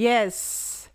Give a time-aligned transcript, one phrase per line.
[0.00, 0.90] Yes.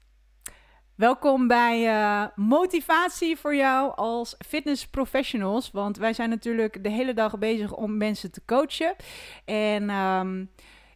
[0.95, 5.71] Welkom bij uh, Motivatie voor jou als fitnessprofessionals.
[5.71, 8.96] Want wij zijn natuurlijk de hele dag bezig om mensen te coachen.
[9.46, 10.52] En um,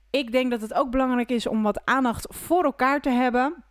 [0.09, 3.63] ik denk dat het ook belangrijk is om wat aandacht voor elkaar te hebben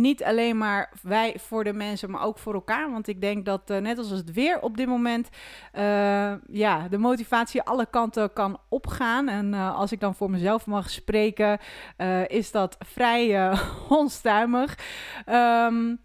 [0.00, 2.90] niet alleen maar wij voor de mensen, maar ook voor elkaar.
[2.90, 5.28] Want ik denk dat, uh, net als het weer op dit moment,
[5.74, 9.28] uh, ja, de motivatie alle kanten kan opgaan.
[9.28, 11.58] En uh, als ik dan voor mezelf mag spreken,
[12.26, 13.52] is dat vrij
[13.88, 14.78] onstuimig.
[15.26, 16.00] Um,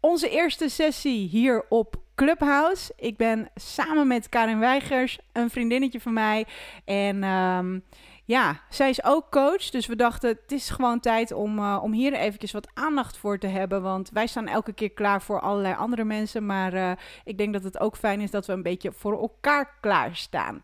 [0.00, 2.92] onze eerste sessie hier op Clubhouse.
[2.96, 6.46] Ik ben samen met Karin Weigers, een vriendinnetje van mij.
[6.84, 7.84] En um,
[8.24, 9.70] ja, zij is ook coach.
[9.70, 13.38] Dus we dachten, het is gewoon tijd om, uh, om hier eventjes wat aandacht voor
[13.38, 13.82] te hebben.
[13.82, 16.46] Want wij staan elke keer klaar voor allerlei andere mensen.
[16.46, 16.92] Maar uh,
[17.24, 20.62] ik denk dat het ook fijn is dat we een beetje voor elkaar klaarstaan.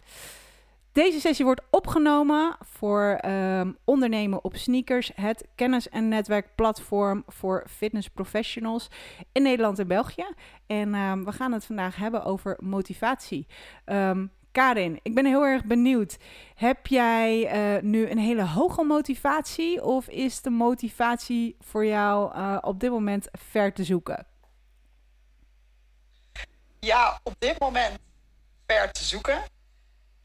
[0.92, 8.08] Deze sessie wordt opgenomen voor um, ondernemen op sneakers, het kennis- en netwerkplatform voor fitness
[8.08, 8.88] professionals
[9.32, 10.26] in Nederland en België.
[10.66, 13.46] En um, we gaan het vandaag hebben over motivatie.
[13.86, 16.16] Um, Karin, ik ben heel erg benieuwd.
[16.54, 22.58] Heb jij uh, nu een hele hoge motivatie of is de motivatie voor jou uh,
[22.60, 24.26] op dit moment ver te zoeken?
[26.80, 27.98] Ja, op dit moment
[28.66, 29.42] ver te zoeken.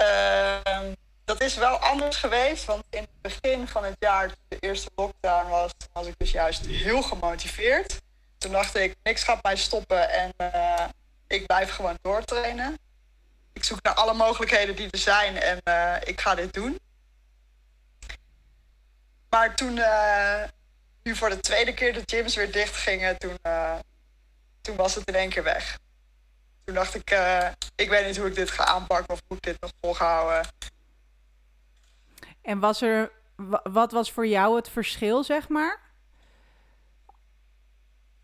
[0.02, 0.92] Uh,
[1.26, 4.90] dat is wel anders geweest, want in het begin van het jaar, toen de eerste
[4.96, 8.02] lockdown was, was ik dus juist heel gemotiveerd.
[8.38, 10.86] Toen dacht ik, niks gaat mij stoppen en uh,
[11.28, 12.78] ik blijf gewoon doortrainen
[13.54, 16.80] ik zoek naar alle mogelijkheden die er zijn en uh, ik ga dit doen.
[19.30, 20.44] Maar toen, uh,
[21.04, 23.76] nu voor de tweede keer de gyms weer dicht gingen, toen, uh,
[24.62, 25.78] toen was het in één keer weg.
[26.64, 27.10] Toen dacht ik,
[27.76, 30.14] ik weet niet hoe ik dit ga aanpakken of hoe ik dit nog vol ga
[30.14, 30.48] houden.
[32.42, 33.12] En was er,
[33.64, 35.80] wat was voor jou het verschil, zeg maar?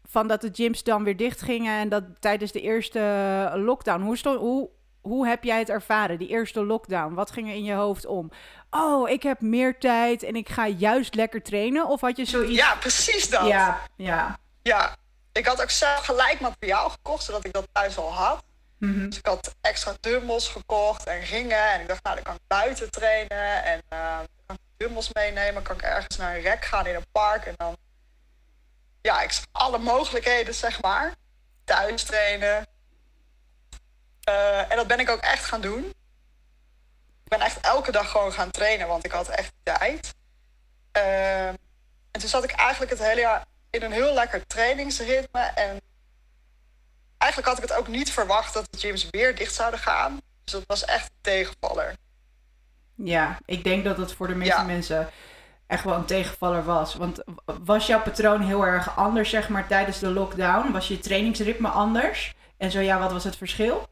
[0.03, 4.01] Van dat de gyms dan weer dicht gingen en dat tijdens de eerste lockdown.
[4.01, 4.69] Hoe, stond, hoe,
[5.01, 7.13] hoe heb jij het ervaren, die eerste lockdown?
[7.13, 8.31] Wat ging er in je hoofd om?
[8.69, 11.87] Oh, ik heb meer tijd en ik ga juist lekker trainen?
[11.87, 12.55] Of had je zoiets...
[12.55, 13.47] Ja, precies dat.
[13.47, 14.37] Ja, ja.
[14.61, 14.95] Ja,
[15.31, 18.43] ik had ook zelf gelijk materiaal gekocht, zodat ik dat thuis al had.
[18.77, 19.09] Mm -hmm.
[19.09, 21.71] Dus ik had extra dumbbells gekocht en ringen.
[21.71, 23.63] En ik dacht, nou, dan kan ik buiten trainen.
[23.63, 25.63] En uh, kan ik dumbbells meenemen.
[25.63, 27.45] Kan ik ergens naar een rek gaan in een park.
[27.45, 27.77] En dan...
[29.01, 31.13] Ja, ik alle mogelijkheden, zeg maar.
[31.63, 32.67] Thuis trainen,
[34.29, 35.85] uh, en dat ben ik ook echt gaan doen.
[37.23, 40.15] Ik ben echt elke dag gewoon gaan trainen, want ik had echt tijd.
[40.97, 41.47] Uh,
[42.11, 45.39] en toen zat ik eigenlijk het hele jaar in een heel lekker trainingsritme.
[45.39, 45.81] En
[47.17, 50.21] eigenlijk had ik het ook niet verwacht dat de gyms weer dicht zouden gaan.
[50.43, 51.93] Dus dat was echt een tegenvaller.
[52.95, 54.63] Ja, ik denk dat het voor de meeste ja.
[54.63, 55.09] mensen
[55.67, 56.95] echt wel een tegenvaller was.
[56.95, 60.71] Want was jouw patroon heel erg anders, zeg maar, tijdens de lockdown?
[60.71, 62.33] Was je trainingsritme anders?
[62.57, 63.87] En zo ja, wat was het verschil?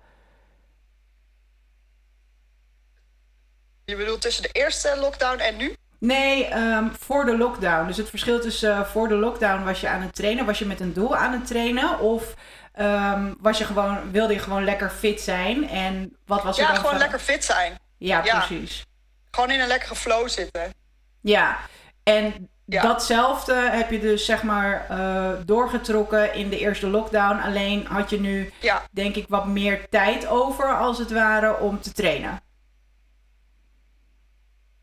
[3.89, 5.75] Je bedoelt tussen de eerste lockdown en nu?
[5.99, 7.87] Nee, um, voor de lockdown.
[7.87, 10.65] Dus het verschil tussen uh, voor de lockdown was je aan het trainen, was je
[10.65, 12.33] met een doel aan het trainen of
[12.79, 16.67] um, was je gewoon, wilde je gewoon lekker fit zijn en wat was er ja,
[16.67, 16.75] dan?
[16.75, 17.79] Ja, gewoon lekker fit zijn.
[17.97, 18.85] Ja, ja, precies.
[19.31, 20.73] Gewoon in een lekkere flow zitten.
[21.21, 21.57] Ja,
[22.03, 22.81] en ja.
[22.81, 27.39] datzelfde heb je dus zeg maar uh, doorgetrokken in de eerste lockdown.
[27.39, 28.83] Alleen had je nu ja.
[28.91, 32.45] denk ik wat meer tijd over als het ware om te trainen.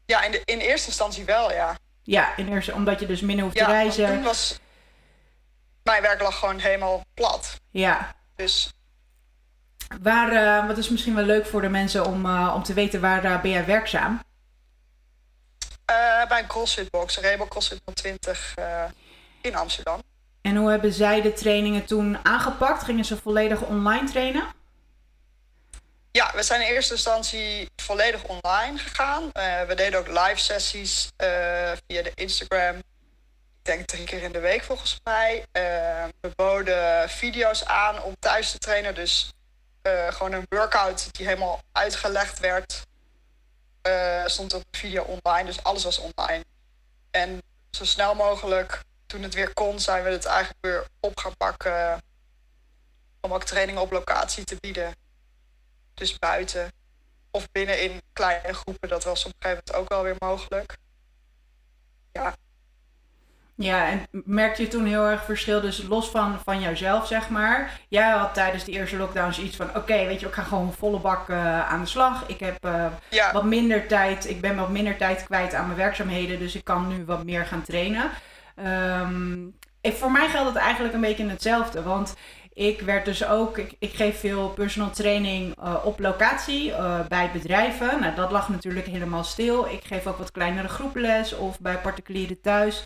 [0.07, 1.77] Ja, in, de, in eerste instantie wel, ja.
[2.03, 4.07] Ja, in eerste, omdat je dus minder hoeft ja, te reizen.
[4.07, 4.59] toen was
[5.83, 7.61] mijn werk lag gewoon helemaal plat.
[7.71, 8.15] Ja.
[8.37, 8.73] Dus.
[10.03, 13.01] Waar, uh, wat is misschien wel leuk voor de mensen om, uh, om te weten,
[13.01, 14.23] waar uh, ben jij werkzaam?
[16.29, 18.55] bij een CrossFit-box, Rebel CrossFit 20
[19.41, 20.03] in Amsterdam.
[20.43, 22.83] En hoe hebben zij de trainingen toen aangepakt?
[22.83, 24.45] Gingen ze volledig online trainen?
[26.17, 29.23] Ja, we zijn in eerste instantie volledig online gegaan.
[29.23, 31.29] Uh, we deden ook live sessies uh,
[31.87, 32.77] via de Instagram.
[32.77, 35.39] Ik denk drie keer in de week volgens mij.
[35.39, 38.95] Uh, we boden video's aan om thuis te trainen.
[38.95, 39.33] Dus
[40.09, 42.87] gewoon een workout die helemaal uitgelegd werd.
[44.27, 46.45] stond op video online, dus alles was online.
[47.11, 51.37] En zo snel mogelijk, toen het weer kon, zijn we het eigenlijk weer op gaan
[51.37, 52.03] pakken.
[53.21, 55.04] Om ook trainingen op locatie te bieden.
[55.95, 56.73] Dus buiten
[57.31, 60.77] of binnen in kleine groepen, dat was op een gegeven moment ook wel weer mogelijk.
[62.13, 62.35] Ja.
[63.57, 67.81] Ja, en merkte je toen heel erg verschil, dus los van, van jouzelf, zeg maar.
[67.89, 70.73] Jij had tijdens de eerste lockdown zoiets van, oké, okay, weet je, ik ga gewoon
[70.73, 72.27] volle bak uh, aan de slag.
[72.27, 73.33] Ik heb uh, ja.
[73.33, 76.89] wat minder tijd, ik ben wat minder tijd kwijt aan mijn werkzaamheden, dus ik kan
[76.89, 78.11] nu wat meer gaan trainen.
[78.57, 81.83] Um, voor mij geldt het eigenlijk een beetje hetzelfde.
[81.83, 82.15] Want
[82.55, 87.31] ik werd dus ook, ik, ik geef veel personal training uh, op locatie uh, bij
[87.33, 88.01] bedrijven.
[88.01, 89.67] Nou, dat lag natuurlijk helemaal stil.
[89.67, 92.85] Ik geef ook wat kleinere groepenles of bij particulieren thuis.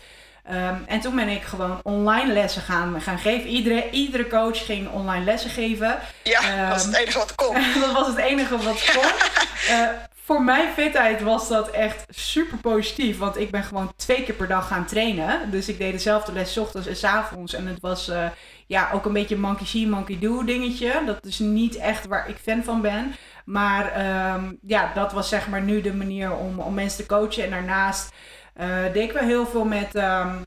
[0.51, 3.49] Um, en toen ben ik gewoon online lessen gaan, gaan geven.
[3.49, 5.99] Iedere, iedere coach ging online lessen geven.
[6.23, 7.53] Ja, dat was het enige wat kon.
[7.81, 9.11] dat was het enige wat kon.
[9.75, 9.87] uh,
[10.29, 13.17] voor mijn fitheid was dat echt super positief.
[13.17, 15.51] Want ik ben gewoon twee keer per dag gaan trainen.
[15.51, 17.53] Dus ik deed dezelfde les ochtends en s avonds.
[17.53, 18.25] En het was uh,
[18.67, 21.01] ja, ook een beetje monkey see, monkey do dingetje.
[21.05, 23.13] Dat is niet echt waar ik fan van ben.
[23.45, 23.85] Maar
[24.35, 27.43] um, ja, dat was zeg maar nu de manier om, om mensen te coachen.
[27.43, 28.13] En daarnaast
[28.61, 29.95] uh, deed ik wel heel veel met...
[29.95, 30.45] Um,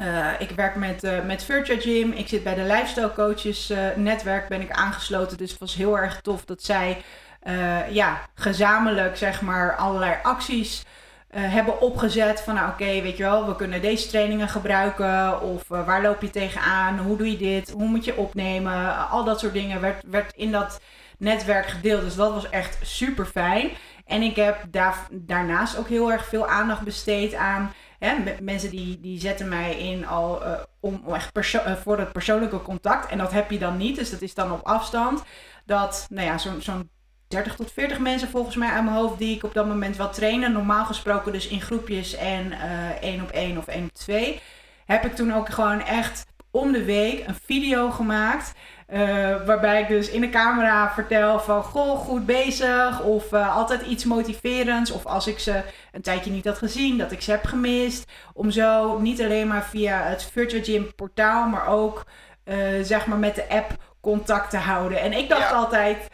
[0.00, 2.12] uh, ik werk met, uh, met Virtua Gym.
[2.12, 4.48] Ik zit bij de Lifestyle Coaches netwerk.
[4.48, 5.36] Ben ik aangesloten.
[5.36, 7.02] Dus het was heel erg tof dat zij
[7.44, 10.84] uh, ja, gezamenlijk zeg maar allerlei acties
[11.30, 12.40] uh, hebben opgezet.
[12.40, 15.40] Van nou oké, weet je wel, we kunnen deze trainingen gebruiken.
[15.40, 16.98] Of uh, waar loop je tegenaan?
[16.98, 17.70] Hoe doe je dit?
[17.70, 19.08] Hoe moet je opnemen?
[19.08, 20.80] Al dat soort dingen werd, werd in dat
[21.18, 22.00] netwerk gedeeld.
[22.00, 23.70] Dus dat was echt super fijn.
[24.04, 27.72] En ik heb daar, daarnaast ook heel erg veel aandacht besteed aan.
[27.98, 30.42] Hè, mensen die, die zetten mij in al
[30.80, 33.10] om, echt voor het persoonlijke contact.
[33.10, 35.22] En dat heb je dan niet, dus dat is dan op afstand.
[35.64, 36.90] Dat, nou ja, zo'n
[37.34, 40.10] 30 tot 40 mensen volgens mij aan mijn hoofd die ik op dat moment wel
[40.10, 40.52] trainen.
[40.52, 44.40] Normaal gesproken dus in groepjes en uh, één op één of één op twee.
[44.86, 48.52] Heb ik toen ook gewoon echt om de week een video gemaakt.
[48.92, 49.00] Uh,
[49.46, 53.02] waarbij ik dus in de camera vertel van goh, goed bezig.
[53.02, 54.90] Of uh, altijd iets motiverends.
[54.90, 58.10] Of als ik ze een tijdje niet had gezien, dat ik ze heb gemist.
[58.32, 62.04] Om zo niet alleen maar via het Virtual Gym portaal, maar ook
[62.44, 65.00] uh, zeg maar met de app contact te houden.
[65.00, 65.56] En ik dacht ja.
[65.56, 66.08] altijd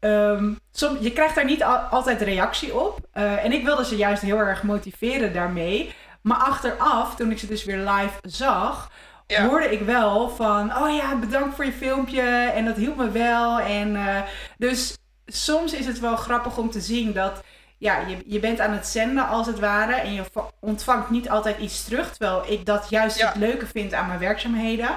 [0.00, 2.98] Um, som, je krijgt daar niet al, altijd reactie op.
[3.14, 5.94] Uh, en ik wilde ze juist heel erg motiveren daarmee.
[6.22, 8.90] Maar achteraf, toen ik ze dus weer live zag,
[9.26, 9.46] ja.
[9.46, 12.22] hoorde ik wel van: Oh ja, bedankt voor je filmpje.
[12.54, 13.60] En dat hielp me wel.
[13.60, 14.20] En uh,
[14.58, 14.96] dus
[15.26, 17.42] soms is het wel grappig om te zien dat.
[17.80, 19.94] Ja, je, je bent aan het zenden als het ware.
[19.94, 20.22] En je
[20.60, 22.16] ontvangt niet altijd iets terug.
[22.16, 23.26] Terwijl ik dat juist ja.
[23.26, 24.88] het leuke vind aan mijn werkzaamheden.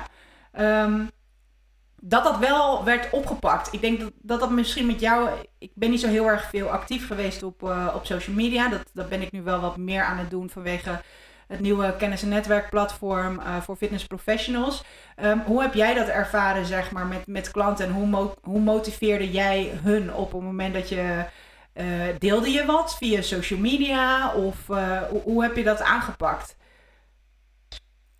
[0.59, 1.09] Um,
[2.03, 3.73] dat dat wel werd opgepakt.
[3.73, 5.29] Ik denk dat, dat dat misschien met jou.
[5.57, 8.67] Ik ben niet zo heel erg veel actief geweest op, uh, op social media.
[8.69, 11.01] Dat, dat ben ik nu wel wat meer aan het doen vanwege
[11.47, 14.83] het nieuwe kennis- en netwerkplatform uh, voor fitness professionals.
[15.23, 17.85] Um, hoe heb jij dat ervaren, zeg maar, met, met klanten?
[17.85, 21.25] En hoe, mo hoe motiveerde jij hun op het moment dat je.
[21.73, 21.85] Uh,
[22.17, 24.33] deelde je wat via social media?
[24.33, 26.55] Of hoe, hoe heb je dat aangepakt?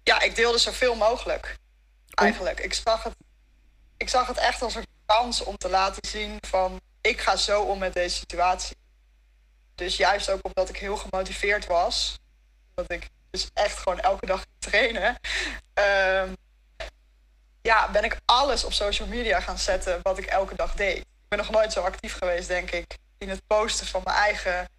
[0.04, 1.60] Ja, ik deelde zoveel mogelijk.
[2.14, 2.60] Eigenlijk.
[2.60, 3.16] Ik zag het
[4.02, 7.62] ik zag het echt als een kans om te laten zien van ik ga zo
[7.62, 8.78] om met deze situatie.
[9.76, 12.20] Dus juist ook omdat ik heel gemotiveerd was,
[12.74, 15.20] dat ik dus echt gewoon elke dag trainen,
[15.80, 16.32] uh,
[17.62, 20.98] ja, ben ik alles op social media gaan zetten wat ik elke dag deed.
[20.98, 24.70] Ik ben nog nooit zo actief geweest, denk ik, in het posten van mijn eigen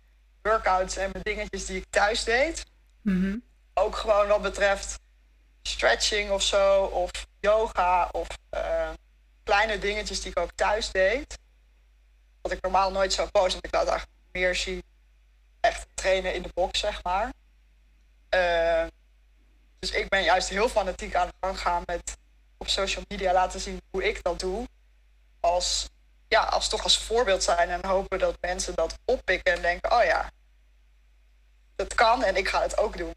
[0.43, 2.65] workouts en mijn dingetjes die ik thuis deed.
[3.03, 3.43] Mm -hmm.
[3.75, 4.99] Ook gewoon wat betreft
[5.63, 7.11] stretching of zo, of
[7.41, 8.91] yoga of uh,
[9.45, 11.39] kleine dingetjes die ik ook thuis deed.
[12.41, 14.83] Wat ik normaal nooit zou posten, want ik laat eigenlijk meer zien
[15.61, 17.33] echt trainen in de box, zeg maar.
[18.35, 18.87] Uh,
[19.79, 22.17] dus ik ben juist heel fanatiek aan de gang gaan met
[22.57, 24.69] op social media laten zien hoe ik dat doe.
[25.41, 25.89] Als,
[26.29, 30.05] ja, als toch als voorbeeld zijn en hopen dat mensen dat oppikken en denken, oh
[30.05, 30.31] ja,
[31.77, 33.15] dat kan en ik ga het ook doen.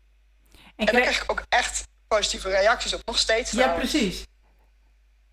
[0.53, 3.51] En, en dan krijg ik ook echt positieve reacties op, nog steeds.
[3.51, 3.91] Ja, trouwens.
[3.91, 4.25] precies.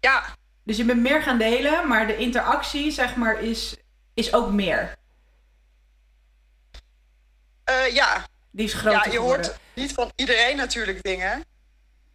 [0.01, 3.77] Ja, dus je bent meer gaan delen, maar de interactie, zeg maar, is,
[4.15, 4.97] is ook meer.
[7.71, 8.27] Uh, ja.
[8.51, 9.47] Die is groter Ja, je geworden.
[9.47, 11.45] hoort niet van iedereen natuurlijk dingen.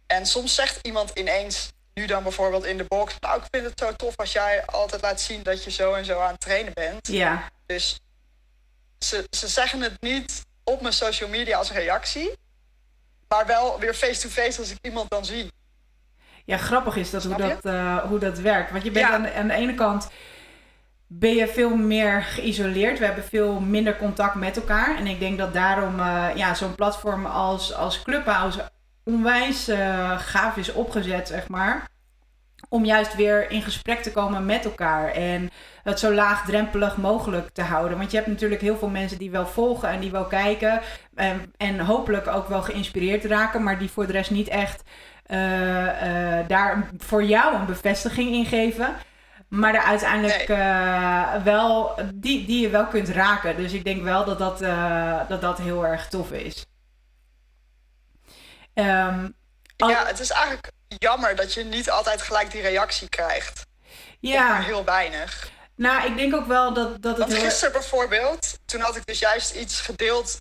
[0.06, 3.14] En soms zegt iemand ineens, nu dan bijvoorbeeld in de box...
[3.20, 6.04] nou, ik vind het zo tof als jij altijd laat zien dat je zo en
[6.04, 7.08] zo aan het trainen bent.
[7.08, 7.50] Ja.
[7.66, 8.00] Dus
[8.98, 12.32] ze, ze zeggen het niet op mijn social media als reactie...
[13.28, 15.52] maar wel weer face-to-face -face als ik iemand dan zie
[16.48, 18.70] ja, grappig is dat hoe, dat, uh, hoe dat werkt.
[18.70, 19.14] Want je bent ja.
[19.14, 20.10] aan, aan, de ene kant
[21.06, 22.98] ben je veel meer geïsoleerd.
[22.98, 24.96] We hebben veel minder contact met elkaar.
[24.96, 28.70] En ik denk dat daarom uh, ja, zo'n platform als, als Clubhouse
[29.04, 31.88] onwijs uh, gaaf is opgezet, zeg maar.
[32.68, 35.10] Om juist weer in gesprek te komen met elkaar.
[35.10, 35.50] En
[35.82, 37.98] het zo laagdrempelig mogelijk te houden.
[37.98, 40.80] Want je hebt natuurlijk heel veel mensen die wel volgen en die wel kijken.
[41.14, 43.62] En, en hopelijk ook wel geïnspireerd raken.
[43.62, 44.82] Maar die voor de rest niet echt
[46.46, 48.96] daar voor jou een bevestiging in geven.
[49.48, 50.58] Maar er uiteindelijk nee.
[50.58, 53.56] uh, wel, die, die je wel kunt raken.
[53.56, 54.58] Dus ik denk wel dat dat,
[55.28, 56.66] dat, dat heel erg tof is.
[58.74, 59.34] Um,
[59.76, 63.66] ja, het is eigenlijk jammer dat je niet altijd gelijk die reactie krijgt.
[64.20, 64.48] Ja.
[64.48, 65.50] Maar heel weinig.
[65.74, 67.28] Nou, ik denk ook wel dat, dat het...
[67.28, 70.40] Want gisteren bijvoorbeeld, toen had ik dus juist iets gedeeld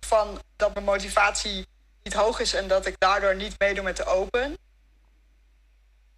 [0.00, 1.66] van dat mijn motivatie
[2.04, 4.56] niet hoog is en dat ik daardoor niet meedoe met de open.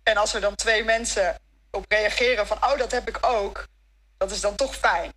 [0.02, 1.38] En als er dan twee mensen
[1.70, 3.66] op reageren van, oh, dat heb ik ook,
[4.16, 5.12] dat is dan toch fijn.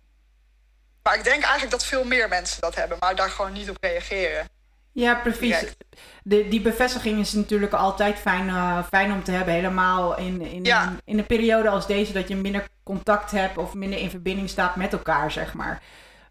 [1.02, 3.76] Maar ik denk eigenlijk dat veel meer mensen dat hebben, maar daar gewoon niet op
[3.80, 4.48] reageren.
[4.92, 5.74] Ja, precies.
[6.22, 9.54] De, die bevestiging is natuurlijk altijd fijn, uh, fijn om te hebben.
[9.54, 10.64] Helemaal in, in,
[11.04, 14.76] in, een periode als deze, dat je minder contact hebt of minder in verbinding staat
[14.76, 15.82] met elkaar, zeg maar.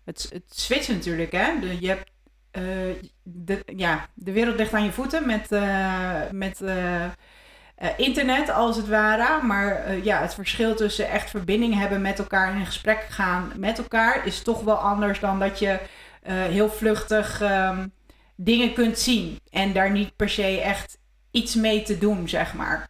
[0.05, 1.59] Het, het switcht natuurlijk, hè.
[1.59, 2.09] De, je hebt,
[3.23, 6.63] de, ja, de wereld ligt aan je voeten met, uh, met
[7.97, 9.45] internet, als het ware.
[9.45, 13.77] Maar ja, het verschil tussen echt verbinding hebben met elkaar en in gesprek gaan met
[13.77, 15.79] elkaar is toch wel anders dan dat je
[16.23, 17.41] heel vluchtig.
[17.41, 17.91] Um,
[18.41, 19.39] dingen kunt zien.
[19.49, 20.97] En daar niet per se echt
[21.31, 22.87] iets mee te doen, zeg maar.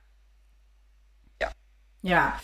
[1.37, 1.51] Ja.
[1.99, 2.39] Ja.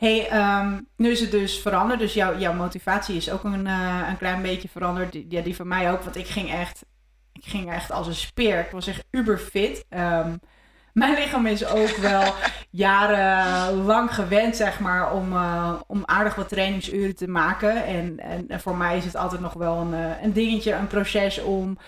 [0.00, 2.00] Hey, um, nu is het dus veranderd.
[2.00, 5.12] Dus jouw, jouw motivatie is ook een, uh, een klein beetje veranderd.
[5.12, 6.02] Die, ja, die van mij ook.
[6.02, 6.84] Want ik ging echt,
[7.32, 8.58] ik ging echt als een speer.
[8.58, 9.84] Ik was echt uber fit.
[9.90, 10.40] Um,
[10.92, 12.34] mijn lichaam is ook wel
[12.70, 17.84] jarenlang gewend, zeg maar, om, uh, om aardig wat trainingsuren te maken.
[17.84, 20.86] En, en, en, voor mij is het altijd nog wel een, uh, een dingetje, een
[20.86, 21.78] proces om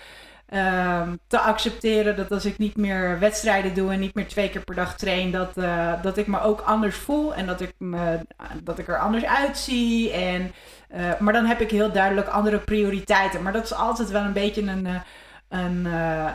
[0.53, 4.63] Ehm, te accepteren dat als ik niet meer wedstrijden doe en niet meer twee keer
[4.63, 8.19] per dag train, dat, uh, dat ik me ook anders voel en dat ik, me,
[8.63, 10.11] dat ik er anders uitzie.
[10.11, 10.53] En,
[10.95, 13.41] uh, maar dan heb ik heel duidelijk andere prioriteiten.
[13.41, 15.01] Maar dat is altijd wel een beetje een, uh,
[15.49, 15.85] een,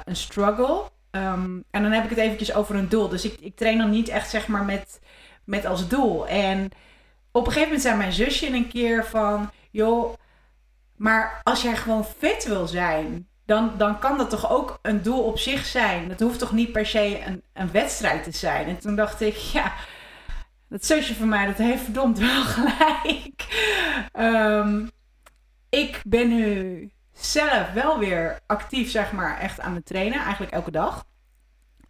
[0.05, 0.83] een struggle.
[1.11, 3.09] Um, en dan heb ik het eventjes over een doel.
[3.09, 5.01] Dus ik, ik train dan niet echt zeg maar met,
[5.45, 6.29] met als doel.
[6.29, 6.65] En
[7.33, 10.15] op een gegeven moment zei mijn zusje een keer van, joh,
[10.97, 15.23] maar als jij gewoon fit wil zijn, dan, dan kan dat toch ook een doel
[15.23, 16.09] op zich zijn.
[16.09, 18.67] Het hoeft toch niet per se een, een wedstrijd te zijn.
[18.67, 19.73] En toen dacht ik, ja,
[20.69, 23.47] dat zusje van mij, dat heeft verdomd wel gelijk.
[24.19, 24.91] Um,
[25.69, 30.21] ik ben nu zelf wel weer actief, zeg maar, echt aan het trainen.
[30.21, 31.07] Eigenlijk elke dag.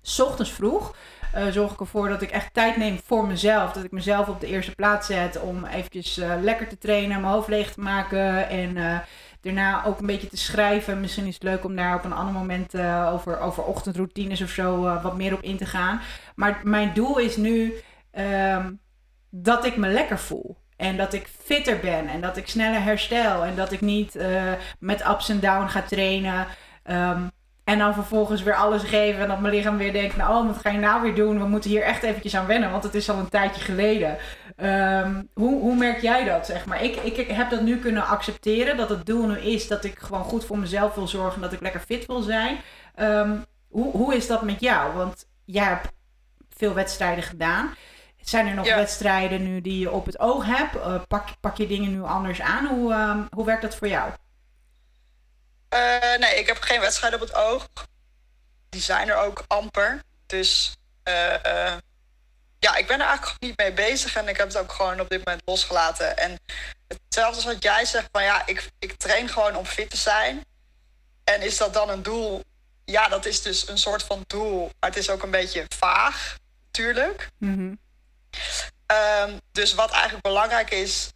[0.02, 0.94] S ochtends vroeg.
[1.34, 3.72] Uh, zorg ik ervoor dat ik echt tijd neem voor mezelf.
[3.72, 7.32] Dat ik mezelf op de eerste plaats zet om eventjes uh, lekker te trainen, mijn
[7.32, 8.98] hoofd leeg te maken en uh,
[9.40, 11.00] daarna ook een beetje te schrijven.
[11.00, 14.50] Misschien is het leuk om daar op een ander moment uh, over, over ochtendroutines of
[14.50, 16.00] zo uh, wat meer op in te gaan.
[16.34, 17.74] Maar mijn doel is nu
[18.18, 18.80] um,
[19.30, 20.56] dat ik me lekker voel.
[20.76, 23.44] En dat ik fitter ben en dat ik sneller herstel.
[23.44, 26.46] En dat ik niet uh, met ups en downs ga trainen.
[26.90, 27.30] Um,
[27.68, 29.22] en dan vervolgens weer alles geven.
[29.22, 31.38] En dat mijn lichaam weer denkt: Nou, wat ga je nou weer doen?
[31.38, 34.16] We moeten hier echt eventjes aan wennen, want het is al een tijdje geleden.
[34.56, 36.82] Um, hoe, hoe merk jij dat, zeg maar?
[36.82, 38.76] Ik, ik, heb dat nu kunnen accepteren.
[38.76, 41.34] Dat het doel nu is dat ik gewoon goed voor mezelf wil zorgen.
[41.34, 42.56] En dat ik lekker fit wil zijn.
[42.96, 44.94] Um, hoe, hoe is dat met jou?
[44.94, 45.92] Want jij hebt
[46.56, 47.74] veel wedstrijden gedaan.
[48.20, 48.76] Zijn er nog ja.
[48.76, 50.74] wedstrijden nu die je op het oog hebt?
[50.74, 52.66] Uh, pak, pak je dingen nu anders aan?
[52.66, 54.10] Hoe, um, hoe werkt dat voor jou?
[55.74, 57.68] Uh, nee, ik heb geen wedstrijd op het oog.
[58.68, 60.02] Die zijn er ook amper.
[60.26, 60.76] Dus
[61.08, 61.76] uh,
[62.58, 64.16] ja, ik ben er eigenlijk niet mee bezig.
[64.16, 66.16] En ik heb het ook gewoon op dit moment losgelaten.
[66.16, 66.40] En
[66.88, 70.44] hetzelfde als wat jij zegt, van ja, ik, ik train gewoon om fit te zijn.
[71.24, 72.44] En is dat dan een doel?
[72.84, 74.60] Ja, dat is dus een soort van doel.
[74.80, 76.36] Maar het is ook een beetje vaag,
[76.70, 77.28] tuurlijk.
[77.38, 77.78] Mm -hmm.
[79.30, 81.10] um, dus wat eigenlijk belangrijk is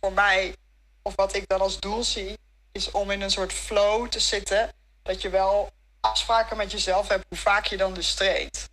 [0.00, 0.56] voor mij,
[1.02, 2.38] of wat ik dan als doel zie,
[2.72, 4.72] is om in een soort flow te zitten.
[5.02, 5.70] Dat je wel
[6.00, 8.68] afspraken met jezelf hebt hoe vaak je dan dus traint.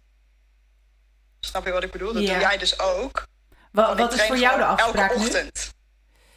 [1.40, 2.14] Snap je wat ik bedoel?
[2.14, 3.28] Dat doe jij dus ook.
[3.72, 5.74] Wat, wat is voor jou de afspraak elke ochtend.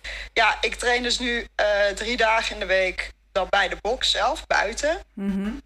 [0.03, 0.11] Nu?
[0.33, 4.11] Ja, ik train dus nu uh, drie dagen in de week dan bij de box
[4.11, 5.03] zelf, buiten.
[5.15, 5.63] Mm -hmm.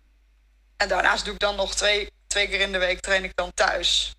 [0.77, 3.55] En daarnaast doe ik dan nog twee, twee keer in de week train ik dan
[3.55, 4.15] thuis.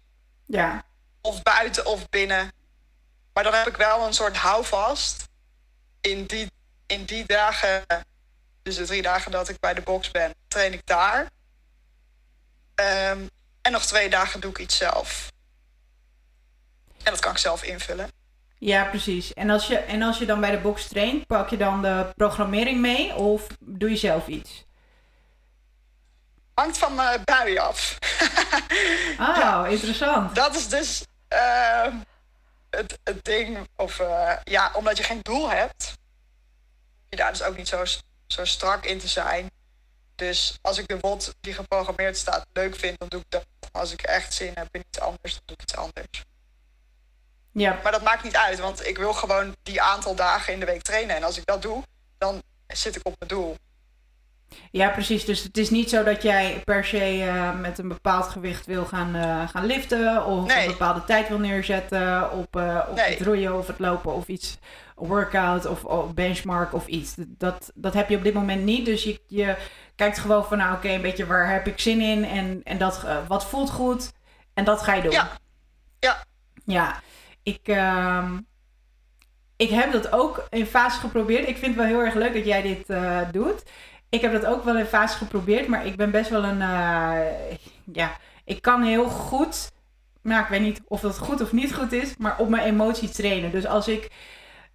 [0.46, 0.86] Ja.
[1.22, 2.52] Of buiten of binnen.
[3.34, 5.28] Maar dan heb ik wel een soort houvast
[6.02, 6.52] in die
[6.94, 7.84] in die dagen,
[8.64, 11.22] dus de drie dagen dat ik bij de box ben, train ik daar.
[12.76, 13.30] Um,
[13.62, 15.32] en nog twee dagen doe ik iets zelf.
[17.04, 18.10] En dat kan ik zelf invullen.
[18.58, 19.34] Ja, precies.
[19.34, 22.12] En als je, en als je dan bij de box traint, pak je dan de
[22.16, 24.66] programmering mee of doe je zelf iets?
[26.54, 27.98] Hangt van mijn bui af.
[29.20, 30.36] oh, ja, interessant.
[30.36, 31.94] Dat is dus uh,
[32.70, 33.68] het, het ding.
[33.76, 35.94] Of uh, ja, omdat je geen doel hebt,
[37.16, 37.84] daar dus ook niet zo,
[38.28, 39.52] zo strak in te zijn.
[40.16, 43.46] Dus als ik de bot die geprogrammeerd staat leuk vind, dan doe ik dat.
[43.72, 46.24] Als ik echt zin heb in iets anders, dan doe ik iets anders.
[47.52, 47.80] Ja.
[47.84, 50.82] Maar dat maakt niet uit, want ik wil gewoon die aantal dagen in de week
[50.82, 51.16] trainen.
[51.16, 51.84] En als ik dat doe,
[52.18, 53.58] dan zit ik op mijn doel.
[54.72, 55.26] Ja, precies.
[55.26, 58.86] Dus het is niet zo dat jij per se uh, met een bepaald gewicht wil
[58.86, 60.66] gaan, uh, gaan liften of nee.
[60.66, 63.10] een bepaalde tijd wil neerzetten op, uh, op nee.
[63.10, 64.58] het roeien of het lopen of iets,
[64.96, 67.16] workout of, of, benchmark of iets.
[67.18, 68.86] Dat, dat heb je op dit moment niet.
[68.86, 69.56] Dus je, je
[69.96, 72.78] kijkt gewoon van, nou oké, okay, een beetje waar heb ik zin in en, en
[72.78, 74.12] dat, wat voelt goed
[74.54, 75.12] en dat ga je doen.
[75.12, 75.32] Ja.
[76.00, 76.24] Ja.
[76.66, 77.02] Ja.
[77.44, 78.32] Ik, uh,
[79.56, 81.48] ik heb dat ook in fase geprobeerd.
[81.48, 83.64] Ik vind het wel heel erg leuk dat jij dit uh, doet.
[84.14, 86.60] Ik heb dat ook wel in fase geprobeerd, maar ik ben best wel een.
[86.60, 87.20] Uh,
[87.94, 89.72] ja, ik kan heel goed.
[90.22, 93.10] Nou, ik weet niet of dat goed of niet goed is, maar op mijn emotie
[93.10, 93.52] trainen.
[93.52, 94.12] Dus als ik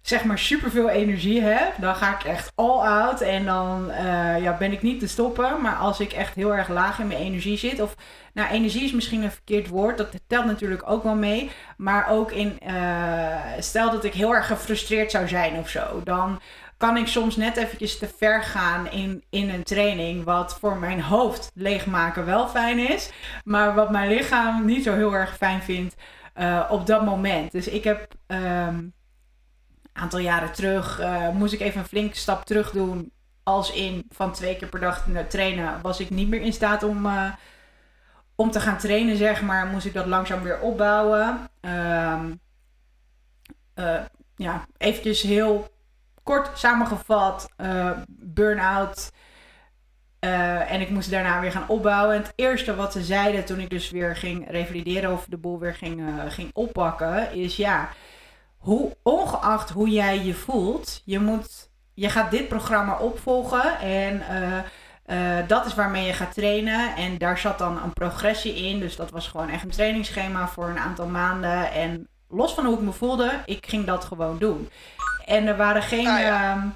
[0.01, 4.57] zeg maar superveel energie heb, dan ga ik echt all out en dan uh, ja,
[4.57, 5.61] ben ik niet te stoppen.
[5.61, 7.95] Maar als ik echt heel erg laag in mijn energie zit, of
[8.33, 11.51] nou, energie is misschien een verkeerd woord, dat telt natuurlijk ook wel mee.
[11.77, 16.41] Maar ook in, uh, stel dat ik heel erg gefrustreerd zou zijn of zo, dan
[16.79, 20.23] kan ik soms net eventjes te ver gaan in, in een training.
[20.23, 23.11] Wat voor mijn hoofd leegmaken wel fijn is.
[23.43, 25.95] Maar wat mijn lichaam niet zo heel erg fijn vindt
[26.35, 27.51] uh, op dat moment.
[27.51, 28.93] Dus ik heb um,
[29.93, 33.11] aantal jaren terug, uh, moest ik even een flinke stap terug doen.
[33.43, 37.05] Als in van twee keer per dag trainen, was ik niet meer in staat om,
[37.05, 37.31] uh,
[38.35, 39.67] om te gaan trainen, zeg maar.
[39.67, 41.49] Moest ik dat langzaam weer opbouwen.
[41.61, 42.39] Um,
[44.35, 45.77] ja, eventjes heel
[46.23, 49.11] kort samengevat, uh, burn-out.
[50.25, 52.15] Uh, en ik moest daarna weer gaan opbouwen.
[52.15, 55.59] En het eerste wat ze zeiden toen ik dus weer ging revalideren of de boel
[55.59, 57.89] weer ging, uh, ging oppakken, is ja,
[58.57, 64.21] hoe, ongeacht hoe jij je voelt, je, moet, je gaat dit programma opvolgen en
[65.47, 66.95] dat is waarmee je gaat trainen.
[66.95, 68.79] En daar zat dan een progressie in.
[68.79, 71.71] Dus dat was gewoon echt een trainingsschema voor een aantal maanden.
[71.71, 74.69] En los van hoe ik me voelde, ik ging dat gewoon doen.
[75.29, 76.67] En er waren geen ah, ja.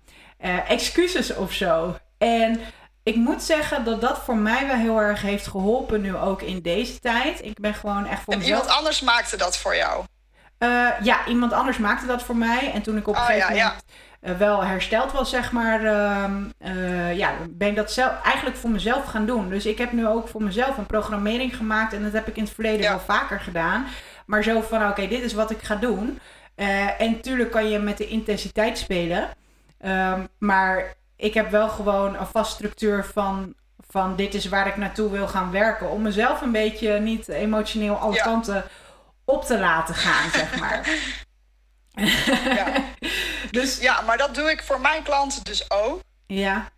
[0.42, 1.98] uh, excuses of zo.
[2.18, 2.60] En
[3.04, 6.62] ik moet zeggen dat dat voor mij wel heel erg heeft geholpen nu ook in
[6.62, 7.46] deze tijd.
[7.46, 8.60] Ik ben gewoon echt voor en mezelf...
[8.62, 10.04] iemand anders maakte dat voor jou?
[10.60, 12.72] Uh, ja, iemand anders maakte dat voor mij.
[12.74, 13.84] En toen ik op een oh, gegeven ja, moment
[14.22, 14.30] ja.
[14.30, 19.06] uh, wel hersteld was, zeg maar, uh, ja, ben ik dat zelf, eigenlijk voor mezelf
[19.06, 19.50] gaan doen.
[19.50, 21.94] Dus ik heb nu ook voor mezelf een programmering gemaakt.
[21.94, 23.86] En dat heb ik in het verleden wel vaker gedaan.
[24.26, 26.20] Maar zo van, oké, okay, dit is wat ik ga doen.
[26.56, 29.30] Uh, en natuurlijk kan je met de intensiteit spelen.
[29.86, 33.54] Um, maar ik heb wel gewoon een vast structuur van,
[33.90, 35.90] van dit is waar ik naartoe wil gaan werken.
[35.90, 38.24] Om mezelf een beetje niet emotioneel alle ja.
[38.24, 38.66] kanten
[39.26, 40.90] op te laten gaan, zeg maar.
[42.56, 42.84] ja.
[43.60, 46.02] dus, ja, maar dat doe ik voor mijn klanten dus ook.
[46.28, 46.72] Ja.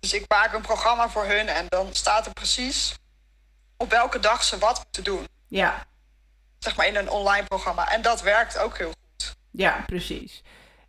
[0.00, 2.94] Dus ik maak een programma voor hun en dan staat er precies
[3.76, 5.28] op welke dag ze wat moeten doen.
[5.48, 5.86] Ja.
[6.58, 7.90] Zeg maar in een online programma.
[7.90, 9.01] En dat werkt ook heel goed.
[9.52, 10.42] Ja, precies.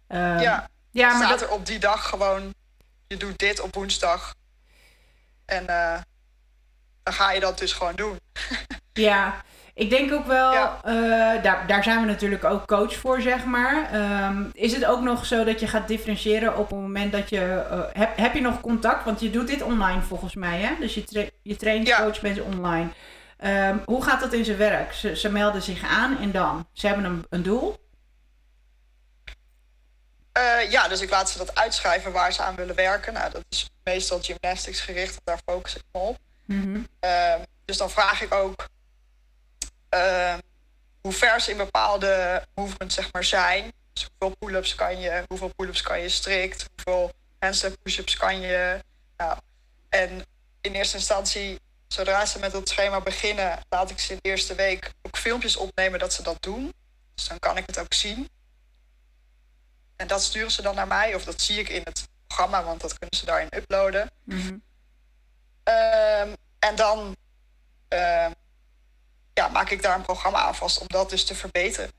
[0.08, 1.50] Um, ja, ja, maar staat dat...
[1.50, 2.54] er op die dag gewoon,
[3.08, 4.34] je doet dit op woensdag.
[5.46, 5.98] En uh,
[7.04, 8.20] dan ga je dat dus gewoon doen.
[8.94, 9.42] ja,
[9.74, 10.82] ik denk ook wel, ja.
[10.86, 13.96] uh, daar, daar zijn we natuurlijk ook coach voor, zeg maar.
[14.26, 17.66] Um, is het ook nog zo dat je gaat differentiëren op het moment dat je...
[17.72, 19.06] Uh, heb, heb je nog contact?
[19.06, 20.76] Want je doet dit online volgens mij, hè?
[20.80, 22.04] Dus je, tra je traint ja.
[22.04, 22.90] coach mensen online.
[23.46, 24.94] Um, hoe gaat dat in zijn werk?
[24.94, 26.68] Ze, ze melden zich aan en dan?
[26.74, 27.83] Ze hebben een, een doel?
[30.38, 33.14] Uh, ja, dus ik laat ze dat uitschrijven waar ze aan willen werken.
[33.14, 36.18] Nou, dat is meestal gymnastics gericht, daar focus ik me op.
[36.46, 36.88] Mm -hmm.
[37.02, 38.68] uh, dus dan vraag ik ook
[39.94, 40.36] uh,
[41.02, 43.72] hoe ver ze in bepaalde movements zeg maar, zijn.
[43.94, 48.80] Dus hoeveel pull-ups kan je, hoeveel pull-ups kan je strikt, hoeveel handstand push-ups kan je.
[49.18, 49.38] Nou,
[49.90, 50.26] en
[50.62, 54.56] in eerste instantie, zodra ze met het schema beginnen, laat ik ze in de eerste
[54.56, 56.74] week ook filmpjes opnemen dat ze dat doen.
[57.16, 58.30] Dus dan kan ik het ook zien.
[59.96, 62.82] En dat sturen ze dan naar mij, of dat zie ik in het programma, want
[62.82, 64.12] dat kunnen ze daarin uploaden.
[64.24, 64.64] Mm -hmm.
[65.64, 67.16] um, en dan
[67.90, 68.28] uh,
[69.34, 71.92] ja, maak ik daar een programma aan vast om dat dus te verbeteren.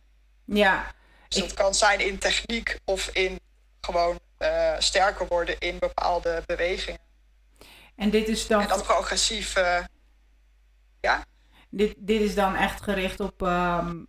[0.45, 0.93] Ja.
[1.29, 1.57] Dus dat ik...
[1.57, 3.41] kan zijn in techniek of in
[3.81, 7.01] gewoon uh, sterker worden in bepaalde bewegingen.
[7.97, 8.61] En dit is dan.
[8.61, 9.57] En dat progressief.
[9.57, 9.85] Uh,
[11.01, 11.25] ja.
[11.71, 13.43] Dit, dit is dan echt gericht op.
[13.43, 14.09] Um,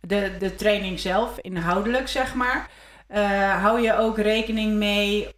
[0.00, 2.70] de, de training zelf, inhoudelijk zeg maar.
[3.08, 5.34] Uh, hou je ook rekening mee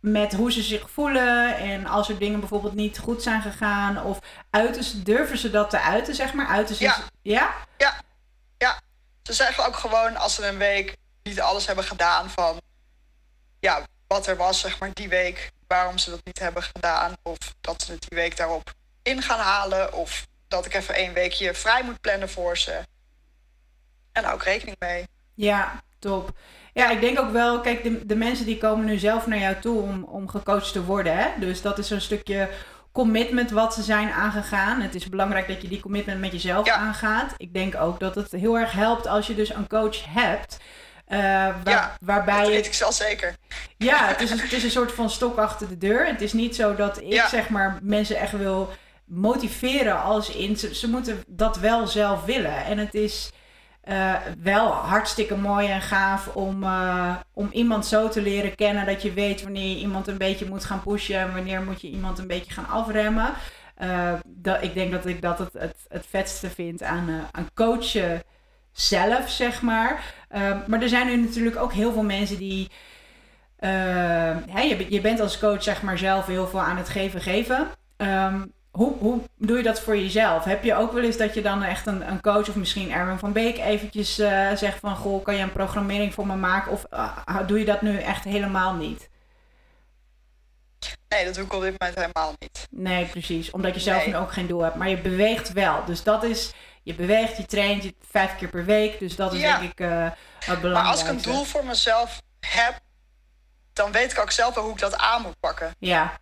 [0.00, 4.18] met hoe ze zich voelen en als er dingen bijvoorbeeld niet goed zijn gegaan of
[4.50, 6.46] uiten ze, durven ze dat te uiten, zeg maar?
[6.46, 6.96] Uiten ze, ja.
[7.22, 7.54] ja?
[7.76, 7.94] Ja.
[8.58, 8.80] Ja.
[9.22, 12.60] Ze zeggen ook gewoon als ze een week niet alles hebben gedaan van
[13.60, 17.36] ja, wat er was, zeg maar, die week, waarom ze dat niet hebben gedaan of
[17.60, 21.54] dat ze het die week daarop in gaan halen of dat ik even één weekje
[21.54, 22.82] vrij moet plannen voor ze.
[24.14, 25.06] En ook rekening mee.
[25.34, 26.32] Ja, top.
[26.72, 29.54] Ja, ik denk ook wel, kijk, de, de mensen die komen nu zelf naar jou
[29.60, 31.16] toe om, om gecoacht te worden.
[31.16, 31.28] Hè?
[31.38, 32.48] Dus dat is een stukje
[32.92, 34.80] commitment wat ze zijn aangegaan.
[34.80, 37.34] Het is belangrijk dat je die commitment met jezelf aangaat.
[37.36, 40.58] Ik denk ook dat het heel erg helpt als je dus een coach hebt.
[41.08, 41.18] Uh,
[41.64, 43.36] ja, waarbij dat weet ik zelf zeker.
[43.76, 46.06] Ja, het is, een, het is een soort van stok achter de deur.
[46.06, 48.72] Het is niet zo dat ik zeg maar mensen echt wil
[49.04, 52.64] motiveren als in ze, ze moeten dat wel zelf willen.
[52.64, 53.30] En het is
[53.88, 59.02] uh, wel hartstikke mooi en gaaf om, uh, om iemand zo te leren kennen dat
[59.02, 62.18] je weet wanneer je iemand een beetje moet gaan pushen en wanneer moet je iemand
[62.18, 63.32] een beetje gaan afremmen.
[63.82, 68.22] Uh, dat, ik denk dat ik dat het, het, het vetste vind aan, aan coachen
[68.72, 70.14] zelf, zeg maar.
[70.66, 72.70] maar er zijn nu natuurlijk ook heel veel mensen die.
[73.56, 77.68] Hè, je, bent als coach, zeg maar, zelf heel veel aan het geven, geven.
[77.96, 80.44] Um, hoe, hoe doe je dat voor jezelf?
[80.44, 83.18] Heb je ook wel eens dat je dan echt een, een coach of misschien Erwin
[83.18, 84.96] van Beek eventjes uh, zegt van...
[84.96, 86.72] Goh, kan je een programmering voor me maken?
[86.72, 89.08] Of uh, doe je dat nu echt helemaal niet?
[91.08, 92.66] Nee, dat doe ik op dit moment helemaal niet.
[92.70, 93.50] Nee, precies.
[93.50, 94.74] Omdat je zelf nu ook geen doel hebt.
[94.74, 95.84] Maar je beweegt wel.
[95.84, 96.52] Dus dat is...
[96.82, 98.98] Je beweegt, je traint je vijf keer per week.
[98.98, 100.68] Dus dat is denk ik uh, het belangrijkste.
[100.68, 102.80] Maar als ik een doel voor mezelf heb...
[103.72, 105.74] dan weet ik ook zelf wel hoe ik dat aan moet pakken.
[105.78, 106.18] Ja,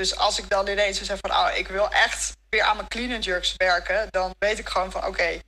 [0.00, 3.12] dus als ik dan ineens zeg van, oh, ik wil echt weer aan mijn clean
[3.12, 5.40] and jerks werken, dan weet ik gewoon van, oké,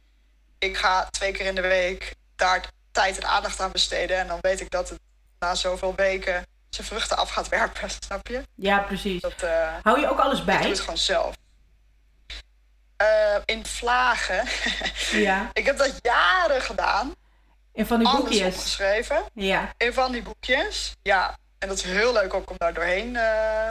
[0.59, 4.17] ik ga twee keer in de week daar tijd en aandacht aan besteden.
[4.17, 4.99] En dan weet ik dat het
[5.38, 8.43] na zoveel weken zijn vruchten af gaat werpen, snap je?
[8.55, 9.21] Ja, precies.
[9.21, 10.55] Dat, uh, Hou je ook alles bij?
[10.55, 11.35] Ik doe het gewoon zelf.
[13.03, 14.49] Uh, in vlagen.
[15.29, 15.51] ja.
[15.53, 17.15] ik heb dat jaren gedaan.
[17.73, 18.55] In van die Alles boekjes?
[18.55, 19.25] opgeschreven.
[19.35, 19.73] Ja.
[19.77, 20.93] In van die boekjes.
[21.03, 21.38] Ja.
[21.59, 23.69] En dat is heel leuk ook om daar doorheen uh,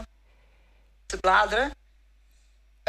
[1.11, 1.71] te bladeren.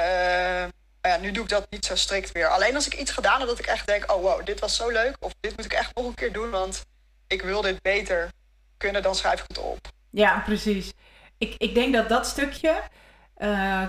[0.00, 0.64] Uh,
[1.00, 2.48] ja, nu doe ik dat niet zo strikt meer.
[2.48, 4.88] Alleen als ik iets gedaan heb dat ik echt denk: oh wow, dit was zo
[4.90, 5.16] leuk.
[5.20, 6.84] Of dit moet ik echt nog een keer doen, want
[7.26, 8.30] ik wil dit beter
[8.76, 9.78] kunnen, dan schrijf ik het op.
[10.10, 10.92] Ja, precies.
[11.38, 12.82] Ik, ik denk dat dat stukje
[13.38, 13.82] uh,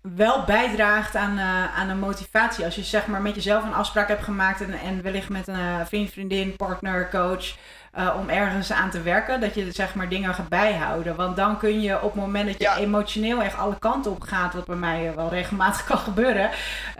[0.00, 2.64] wel bijdraagt aan, uh, aan een motivatie.
[2.64, 5.86] Als je zeg maar met jezelf een afspraak hebt gemaakt en, en wellicht met een
[5.86, 7.54] vriend, vriendin, partner, coach
[7.98, 11.16] uh, om ergens aan te werken, dat je zeg maar dingen gaat bijhouden.
[11.16, 14.54] Want dan kun je op het moment dat je emotioneel echt alle kanten op gaat,
[14.54, 16.50] wat bij mij wel regelmatig kan gebeuren,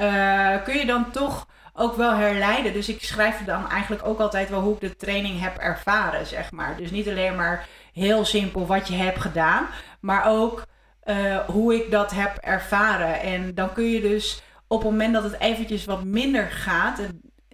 [0.00, 2.72] uh, kun je dan toch ook wel herleiden.
[2.72, 6.52] Dus ik schrijf dan eigenlijk ook altijd wel hoe ik de training heb ervaren, zeg
[6.52, 6.76] maar.
[6.76, 9.66] Dus niet alleen maar heel simpel wat je hebt gedaan,
[10.00, 10.64] maar ook
[11.04, 13.20] uh, hoe ik dat heb ervaren.
[13.20, 17.00] En dan kun je dus op het moment dat het eventjes wat minder gaat,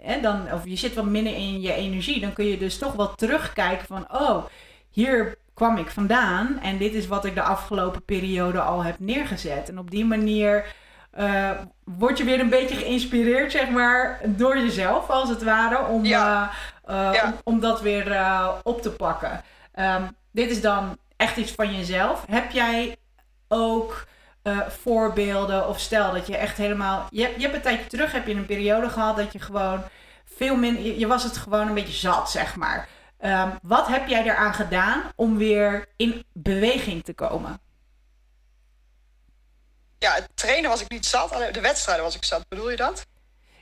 [0.07, 2.93] hè, dan, of je zit wat minder in je energie, dan kun je dus toch
[2.93, 4.45] wel terugkijken van, oh,
[4.91, 9.69] hier kwam ik vandaan en dit is wat ik de afgelopen periode al heb neergezet.
[9.69, 10.75] En op die manier
[11.19, 11.51] uh,
[11.85, 16.49] word je weer een beetje geïnspireerd, zeg maar, door jezelf, als het ware, om, uh,
[16.91, 18.23] uh, om, om, dat weer
[18.63, 19.43] op te pakken.
[19.79, 22.25] Um, dit is dan echt iets van jezelf.
[22.31, 22.97] Heb jij
[23.49, 24.07] ook
[24.47, 25.69] uh, voorbeelden?
[25.69, 27.07] Of stel dat je echt helemaal.
[27.11, 29.83] Je, je hebt een tijdje terug, heb je een periode gehad dat je gewoon
[30.25, 30.83] veel minder.
[30.83, 32.89] Je, je was het gewoon een beetje zat, zeg maar.
[33.21, 37.61] Um, wat heb jij eraan gedaan om weer in beweging te komen?
[39.99, 42.49] Ja, het trainen was ik niet zat, alleen de wedstrijden was ik zat.
[42.49, 43.07] Bedoel je dat?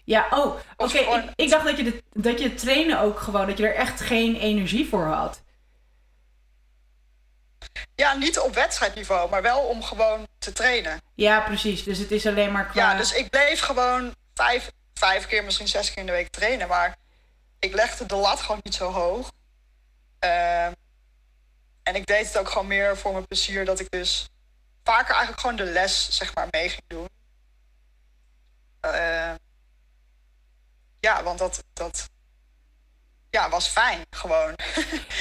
[0.04, 0.98] Ja, oh, oké.
[0.98, 4.00] Ik, ik, dacht dat je, de, dat je trainen ook gewoon, dat je er echt
[4.00, 5.42] geen energie voor had.
[7.94, 11.00] Ja, niet op wedstrijdniveau, maar wel om gewoon te trainen.
[11.14, 11.82] Ja, precies.
[11.82, 12.80] Dus het is alleen maar qua...
[12.80, 16.68] Ja, dus ik bleef gewoon vijf, vijf keer, misschien zes keer in de week trainen.
[16.68, 16.96] Maar
[17.58, 19.32] ik legde de lat gewoon niet zo hoog.
[20.24, 20.66] Uh,
[21.82, 23.64] en ik deed het ook gewoon meer voor mijn plezier.
[23.64, 24.28] Dat ik dus
[24.84, 27.08] vaker eigenlijk gewoon de les, zeg maar, mee ging doen.
[28.84, 29.34] Uh,
[31.00, 32.08] ja, want dat, dat
[33.34, 34.52] ja, was fijn gewoon.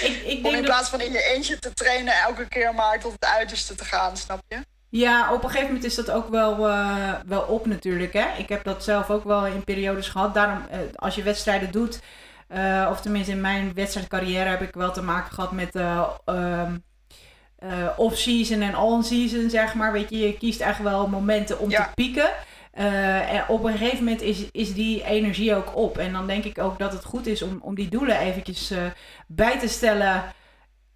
[0.01, 2.99] Ik, ik denk Om in plaats van in je eentje te trainen elke keer maar
[2.99, 4.59] tot het uiterste te gaan, snap je?
[4.89, 8.13] Ja, op een gegeven moment is dat ook wel, uh, wel op natuurlijk.
[8.13, 8.25] Hè?
[8.37, 10.33] Ik heb dat zelf ook wel in periodes gehad.
[10.33, 11.99] Daarom, uh, als je wedstrijden doet,
[12.49, 15.75] uh, of tenminste in mijn wedstrijdcarrière heb ik wel te maken gehad met
[16.25, 16.83] um,
[17.95, 19.91] off-season en on-season, zeg maar.
[19.91, 22.29] Weet je, je kiest eigenlijk wel momenten om te pieken.
[22.79, 25.97] Uh, op een gegeven moment is, is die energie ook op.
[25.97, 28.79] En dan denk ik ook dat het goed is om, om die doelen eventjes uh,
[29.27, 30.23] bij te stellen.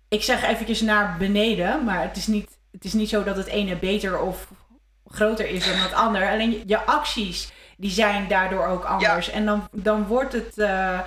[0.07, 3.47] Ik zeg eventjes naar beneden, maar het is, niet, het is niet zo dat het
[3.47, 4.47] ene beter of
[5.07, 6.29] groter is dan het ander.
[6.29, 9.29] Alleen je acties, die zijn daardoor ook anders.
[9.29, 10.57] En dan, dan wordt het...
[10.57, 10.99] Uh,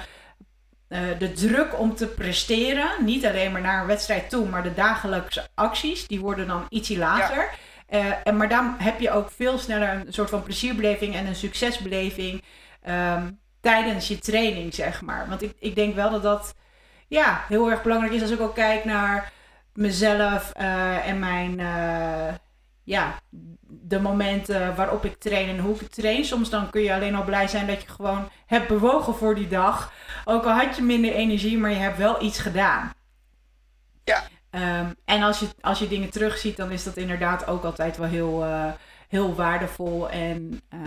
[1.19, 5.49] de druk om te presteren, niet alleen maar naar een wedstrijd toe, maar de dagelijkse
[5.55, 7.43] acties, die worden dan ietsie lager.
[7.43, 7.51] Ja.
[7.91, 11.37] Uh, en, maar dan heb je ook veel sneller een soort van plezierbeleving en een
[11.37, 12.43] succesbeleving.
[12.89, 15.29] Um, tijdens je training, zeg maar.
[15.29, 16.55] Want ik, ik denk wel dat dat
[17.09, 19.33] ja, heel erg belangrijk is als ik ook kijk naar
[19.75, 22.35] mezelf uh, en mijn, uh,
[22.85, 23.21] ja,
[23.69, 26.25] de momenten waarop ik train en hoe ik train.
[26.25, 29.49] Soms dan kun je alleen al blij zijn dat je gewoon hebt bewogen voor die
[29.49, 29.93] dag.
[30.25, 32.93] Ook al had je minder energie, maar je hebt wel iets gedaan.
[34.05, 34.23] Ja.
[34.51, 38.09] Um, en als je, als je dingen terugziet, dan is dat inderdaad ook altijd wel
[38.09, 38.65] heel, uh,
[39.09, 40.11] heel waardevol.
[40.11, 40.81] En uh,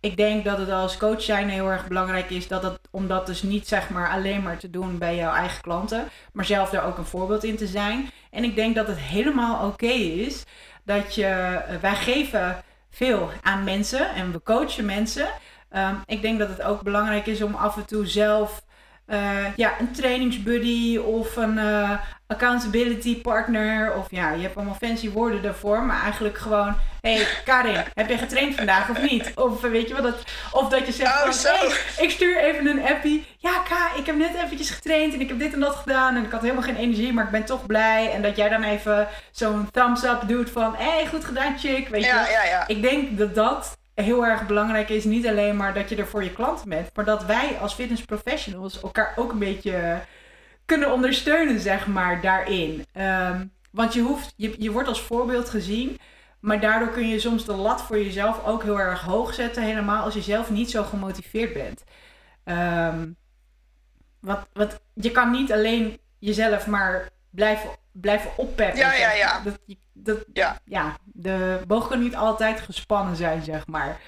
[0.00, 3.26] ik denk dat het als coach zijn heel erg belangrijk is dat het, om dat
[3.26, 6.84] dus niet zeg maar alleen maar te doen bij jouw eigen klanten, maar zelf daar
[6.84, 8.10] ook een voorbeeld in te zijn.
[8.30, 10.44] En ik denk dat het helemaal oké is
[10.84, 15.28] dat je, uh, wij geven veel aan mensen en we coachen mensen.
[15.76, 18.62] Um, ik denk dat het ook belangrijk is om af en toe zelf
[19.08, 21.90] uh, ja, een trainingsbuddy of een uh,
[22.26, 23.94] accountability partner.
[23.94, 25.82] Of ja, je hebt allemaal fancy woorden daarvoor.
[25.82, 29.32] Maar eigenlijk gewoon, hé hey, Karin, heb je getraind vandaag of niet?
[29.34, 32.66] Of weet je wat, dat, of dat je zegt oh, van, hey, ik stuur even
[32.66, 33.26] een appie.
[33.38, 36.16] Ja Ka, ik heb net eventjes getraind en ik heb dit en dat gedaan.
[36.16, 38.12] En ik had helemaal geen energie, maar ik ben toch blij.
[38.12, 41.88] En dat jij dan even zo'n thumbs up doet van, hé, hey, goed gedaan chick.
[41.88, 42.66] Weet ja, je ja, ja.
[42.66, 46.24] Ik denk dat dat heel erg belangrijk is niet alleen maar dat je er voor
[46.24, 50.00] je klanten bent, maar dat wij als fitness professionals elkaar ook een beetje
[50.64, 52.84] kunnen ondersteunen, zeg maar, daarin.
[52.96, 55.98] Um, want je, hoeft, je, je wordt als voorbeeld gezien,
[56.40, 60.04] maar daardoor kun je soms de lat voor jezelf ook heel erg hoog zetten, helemaal
[60.04, 61.84] als je zelf niet zo gemotiveerd bent.
[62.44, 63.16] Um,
[64.20, 68.78] wat, wat, je kan niet alleen jezelf maar blijven, blijven oppeppen.
[68.78, 69.40] Ja, ja, ja.
[69.40, 69.58] Dat,
[69.92, 70.60] dat, ja.
[70.64, 74.00] ja, de boog kan niet altijd gespannen zijn, zeg maar.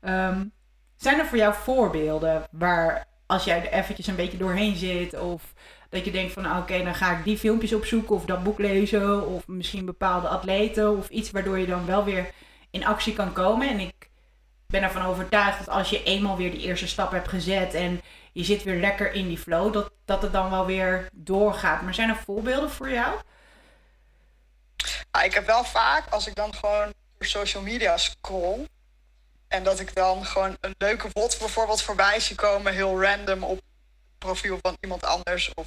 [0.00, 0.52] Um,
[0.96, 5.52] zijn er voor jou voorbeelden waar als jij er eventjes een beetje doorheen zit of
[5.88, 8.58] dat je denkt van oké, okay, dan ga ik die filmpjes opzoeken of dat boek
[8.58, 12.30] lezen of misschien bepaalde atleten of iets waardoor je dan wel weer
[12.70, 13.68] in actie kan komen.
[13.68, 14.10] En ik
[14.66, 18.00] ben ervan overtuigd dat als je eenmaal weer die eerste stap hebt gezet en
[18.34, 21.82] je zit weer lekker in die flow, dat, dat het dan wel weer doorgaat.
[21.82, 23.20] Maar zijn er voorbeelden voor jou?
[25.22, 28.66] ik heb wel vaak, als ik dan gewoon door social media scroll.
[29.48, 33.56] En dat ik dan gewoon een leuke bot bijvoorbeeld voorbij zie komen, heel random op
[33.56, 35.54] het profiel van iemand anders.
[35.54, 35.66] Of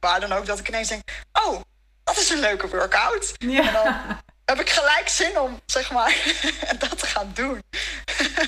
[0.00, 1.60] waar dan ook, dat ik ineens denk: oh,
[2.04, 3.34] dat is een leuke workout.
[3.38, 3.66] Ja.
[3.66, 6.16] En dan heb ik gelijk zin om, zeg maar,
[6.78, 7.62] dat te gaan doen.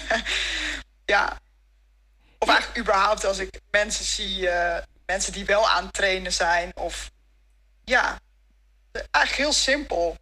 [1.14, 1.38] ja.
[2.44, 4.76] Of eigenlijk überhaupt als ik mensen zie, uh,
[5.06, 6.72] mensen die wel aan het trainen zijn.
[6.74, 7.10] Of
[7.84, 8.18] ja,
[8.92, 10.16] eigenlijk heel simpel.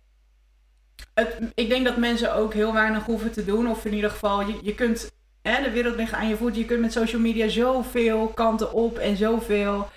[1.15, 3.71] Het, ik denk dat mensen ook heel weinig hoeven te doen.
[3.71, 5.11] Of in ieder geval, je, je kunt,
[5.43, 6.57] hè, de wereld ligt aan je voet.
[6.57, 9.91] Je kunt met social media zoveel kanten op en zoveel,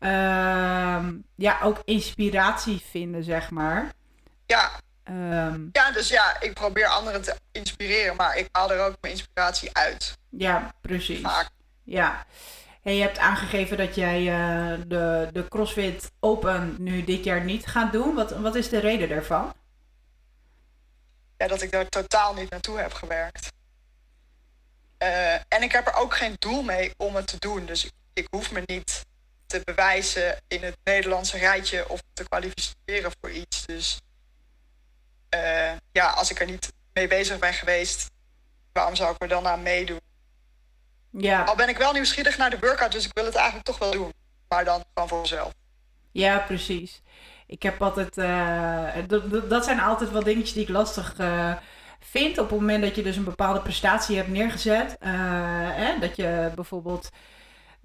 [0.00, 3.92] uh, ja, ook inspiratie vinden, zeg maar.
[4.46, 4.70] Ja.
[5.10, 9.12] Um, ja, dus ja, ik probeer anderen te inspireren, maar ik haal er ook mijn
[9.12, 10.18] inspiratie uit.
[10.28, 11.20] Ja, precies.
[11.20, 11.48] Vaak.
[11.88, 12.26] Ja.
[12.82, 17.66] En je hebt aangegeven dat jij uh, de, de CrossFit Open nu dit jaar niet
[17.66, 18.14] gaat doen.
[18.14, 19.54] Wat, wat is de reden daarvan?
[21.36, 23.52] Ja, dat ik daar totaal niet naartoe heb gewerkt.
[25.02, 27.66] Uh, en ik heb er ook geen doel mee om het te doen.
[27.66, 29.06] Dus ik, hoef me niet
[29.46, 33.66] te bewijzen in het Nederlandse rijtje of te kwalificeren voor iets.
[33.66, 34.00] Dus
[35.34, 38.10] uh, ja, als ik er niet mee bezig ben geweest,
[38.72, 40.00] waarom zou ik er dan aan meedoen?
[41.10, 41.42] Ja.
[41.42, 43.90] Al ben ik wel nieuwsgierig naar de workout, dus ik wil het eigenlijk toch wel
[43.90, 44.12] doen.
[44.48, 45.52] Maar dan gewoon voor mezelf.
[46.12, 47.02] Ja, precies.
[47.46, 48.16] Ik heb altijd.
[48.16, 48.84] Uh,
[49.48, 51.52] dat zijn altijd wel dingetjes die ik lastig uh,
[52.00, 52.38] vind.
[52.38, 54.96] Op het moment dat je dus een bepaalde prestatie hebt neergezet.
[55.00, 55.10] Uh,
[55.72, 57.08] hè, dat je bijvoorbeeld.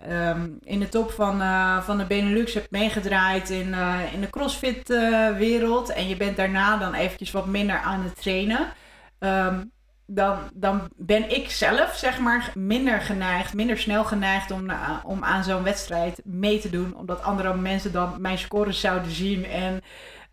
[0.09, 1.41] Um, in de top van,
[1.83, 3.73] van de Benelux hebt meegedraaid in,
[4.13, 5.89] in de CrossFit-wereld.
[5.89, 8.73] en je bent daarna dan eventjes wat minder aan het trainen.
[9.19, 9.72] Um,
[10.05, 15.23] dan, dan ben ik zelf, zeg maar, minder geneigd, minder snel geneigd om, uh, om
[15.23, 16.95] aan zo'n wedstrijd mee te doen.
[16.95, 19.81] Omdat andere mensen dan mijn scores zouden zien en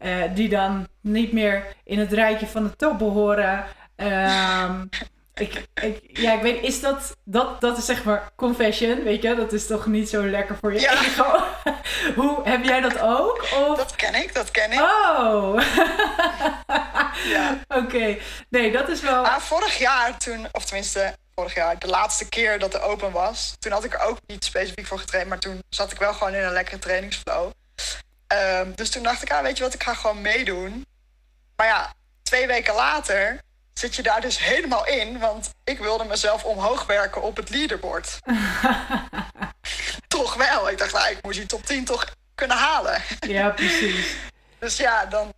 [0.00, 3.64] uh, die dan niet meer in het rijtje van de top behoren.
[3.96, 4.88] Um,
[5.34, 9.34] ik, ik, ja, ik weet, is dat, dat, dat is zeg maar confession, weet je,
[9.34, 11.04] dat is toch niet zo lekker voor je ja.
[11.04, 11.44] ego.
[12.20, 13.42] Hoe, heb jij dat ook?
[13.42, 13.76] Of?
[13.76, 14.80] Dat ken ik, dat ken ik.
[14.80, 15.62] Oh!
[17.24, 17.58] ja.
[17.68, 18.20] Oké, okay.
[18.48, 19.26] nee, dat is wel...
[19.26, 23.54] Ah, vorig jaar toen, of tenminste vorig jaar, de laatste keer dat de open was,
[23.58, 26.34] toen had ik er ook niet specifiek voor getraind, maar toen zat ik wel gewoon
[26.34, 27.50] in een lekkere trainingsflow.
[28.32, 30.86] Um, dus toen dacht ik, ah, weet je wat, ik ga gewoon meedoen.
[31.56, 33.40] Maar ja, twee weken later
[33.80, 35.18] zit je daar dus helemaal in.
[35.18, 38.18] Want ik wilde mezelf omhoog werken op het leaderboard.
[40.18, 40.70] toch wel.
[40.70, 43.02] Ik dacht, nou, ik moest die top 10 toch kunnen halen.
[43.20, 44.16] ja, precies.
[44.58, 45.32] Dus ja, dan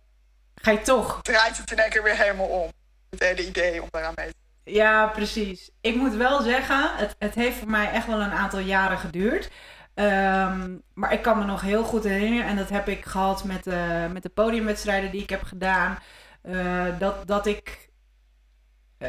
[0.55, 1.19] ga je toch.
[1.21, 2.71] Draait het in één keer weer helemaal om.
[3.09, 5.69] Het hele idee om daaraan mee te Ja, precies.
[5.81, 9.49] Ik moet wel zeggen, het, het heeft voor mij echt wel een aantal jaren geduurd.
[9.93, 13.67] Ehm, maar ik kan me nog heel goed herinneren, en dat heb ik gehad met,
[13.67, 15.99] uh, met de podiumwedstrijden die ik heb gedaan,
[16.43, 17.89] uh, dat, dat ik,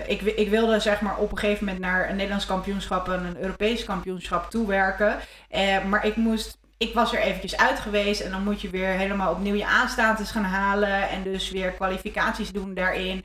[0.07, 0.21] ik.
[0.21, 3.85] Ik wilde zeg maar op een gegeven moment naar een Nederlands kampioenschap en een Europees
[3.85, 5.17] kampioenschap toewerken.
[5.89, 9.33] maar ik moest ik was er eventjes uit geweest en dan moet je weer helemaal
[9.33, 13.25] opnieuw je aanstaantes gaan halen en dus weer kwalificaties doen daarin.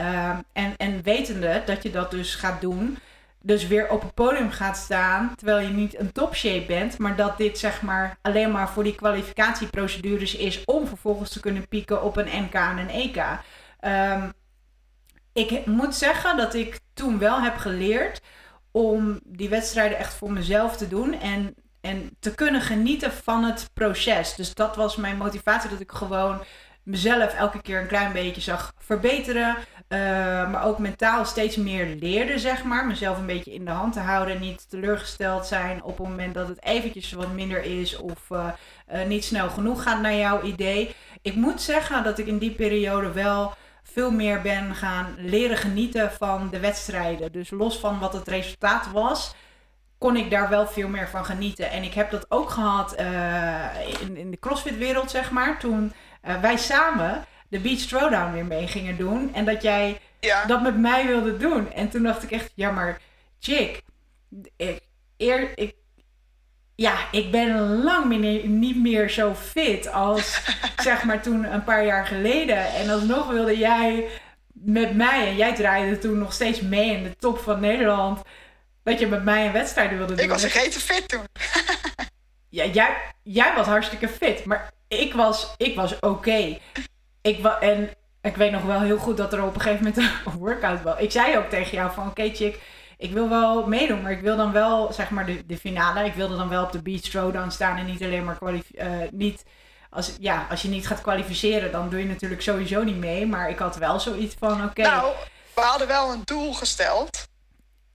[0.00, 2.98] Uh, en, en wetende dat je dat dus gaat doen,
[3.42, 7.38] dus weer op het podium gaat staan, terwijl je niet een topshape bent, maar dat
[7.38, 12.16] dit zeg maar alleen maar voor die kwalificatieprocedures is om vervolgens te kunnen pieken op
[12.16, 13.16] een NK en een EK.
[13.80, 14.32] Um,
[15.32, 18.20] ik moet zeggen dat ik toen wel heb geleerd
[18.70, 23.70] om die wedstrijden echt voor mezelf te doen en en te kunnen genieten van het
[23.74, 24.34] proces.
[24.34, 26.40] Dus dat was mijn motivatie, dat ik gewoon
[26.82, 29.56] mezelf elke keer een klein beetje zag verbeteren.
[29.88, 29.98] Uh,
[30.50, 32.86] maar ook mentaal steeds meer leerde, zeg maar.
[32.86, 34.40] Mezelf een beetje in de hand te houden.
[34.40, 37.96] Niet teleurgesteld zijn op het moment dat het eventjes wat minder is.
[37.96, 38.48] Of uh,
[38.92, 40.94] uh, niet snel genoeg gaat naar jouw idee.
[41.22, 43.54] Ik moet zeggen dat ik in die periode wel
[43.92, 47.32] veel meer ben gaan leren genieten van de wedstrijden.
[47.32, 49.34] Dus los van wat het resultaat was
[49.98, 51.70] kon ik daar wel veel meer van genieten.
[51.70, 53.66] En ik heb dat ook gehad uh,
[54.00, 55.58] in, in de CrossFit-wereld, zeg maar.
[55.58, 55.92] Toen
[56.28, 59.34] uh, wij samen de Beach Throwdown weer mee gingen doen.
[59.34, 60.44] En dat jij ja.
[60.44, 61.72] dat met mij wilde doen.
[61.72, 63.00] En toen dacht ik echt, ja maar
[63.38, 63.82] chick,
[64.56, 64.80] ik,
[65.16, 65.74] eer, ik,
[66.80, 70.40] ja, ik ben lang meer, niet meer zo fit als
[70.82, 72.74] zeg maar toen een paar jaar geleden.
[72.74, 74.08] En alsnog wilde jij
[74.52, 78.20] met mij, en jij draaide toen nog steeds mee in de top van Nederland
[78.82, 80.24] dat je met mij een wedstrijd wilde doen.
[80.24, 81.24] Ik was een te fit toen.
[82.58, 86.06] ja, jij, jij was hartstikke fit, maar ik was, ik was oké.
[86.06, 86.60] Okay.
[87.22, 87.90] Ik en
[88.22, 90.98] ik weet nog wel heel goed dat er op een gegeven moment een workout was.
[90.98, 92.60] Ik zei ook tegen jou van oké okay, chick,
[93.00, 96.04] ik wil wel meedoen, maar ik wil dan wel zeg maar de, de finale.
[96.04, 98.38] Ik wilde dan wel op de beach throwdown staan en niet alleen maar.
[98.42, 99.44] Uh, niet
[99.90, 103.26] als, ja, als je niet gaat kwalificeren, dan doe je natuurlijk sowieso niet mee.
[103.26, 104.82] Maar ik had wel zoiets van oké.
[104.82, 105.12] Nou,
[105.54, 107.28] we hadden wel een doel gesteld.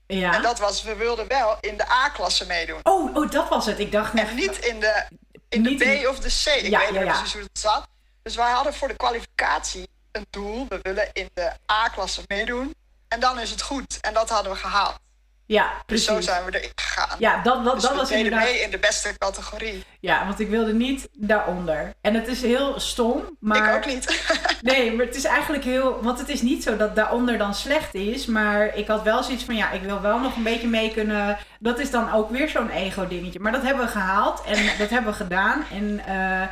[0.08, 0.34] Ja.
[0.34, 2.80] En dat was, we wilden wel in de A-klasse meedoen.
[2.84, 3.80] Oh, oh, dat was het.
[3.80, 4.28] Ik dacht net...
[4.28, 5.08] En niet in de,
[5.50, 6.64] in de B of de C.
[6.64, 7.88] Ik ja, weet niet ja, precies hoe het zat.
[8.22, 10.66] Dus wij hadden voor de kwalificatie een doel.
[10.70, 12.76] We willen in de A-klasse meedoen.
[13.16, 13.98] En dan is het goed.
[14.02, 15.00] En dat hadden we gehaald.
[15.46, 16.08] Ja, precies.
[16.08, 17.16] Dus zo zijn we erin gegaan.
[17.20, 18.44] Ja, dat, dat, dus dat we was inderdaad...
[18.44, 19.86] mee in de beste categorie.
[20.00, 21.94] Ja, want ik wilde niet daaronder.
[22.02, 23.70] En het is heel stom, maar...
[23.70, 24.26] Ik ook niet.
[24.62, 26.04] nee, maar het is eigenlijk heel...
[26.04, 28.26] Want het is niet zo dat daaronder dan slecht is.
[28.26, 31.38] Maar ik had wel zoiets van, ja, ik wil wel nog een beetje mee kunnen...
[31.60, 33.40] Dat is dan ook weer zo'n ego-dingetje.
[33.40, 35.66] Maar dat hebben we gehaald en dat hebben we gedaan.
[35.72, 36.48] En uh,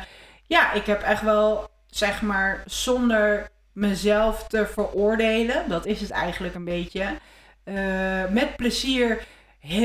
[0.46, 5.68] ja, ik heb echt wel, zeg maar, zonder mezelf te veroordelen...
[5.68, 7.18] Dat is het eigenlijk een beetje
[7.64, 7.74] uh,
[8.30, 9.24] met plezier,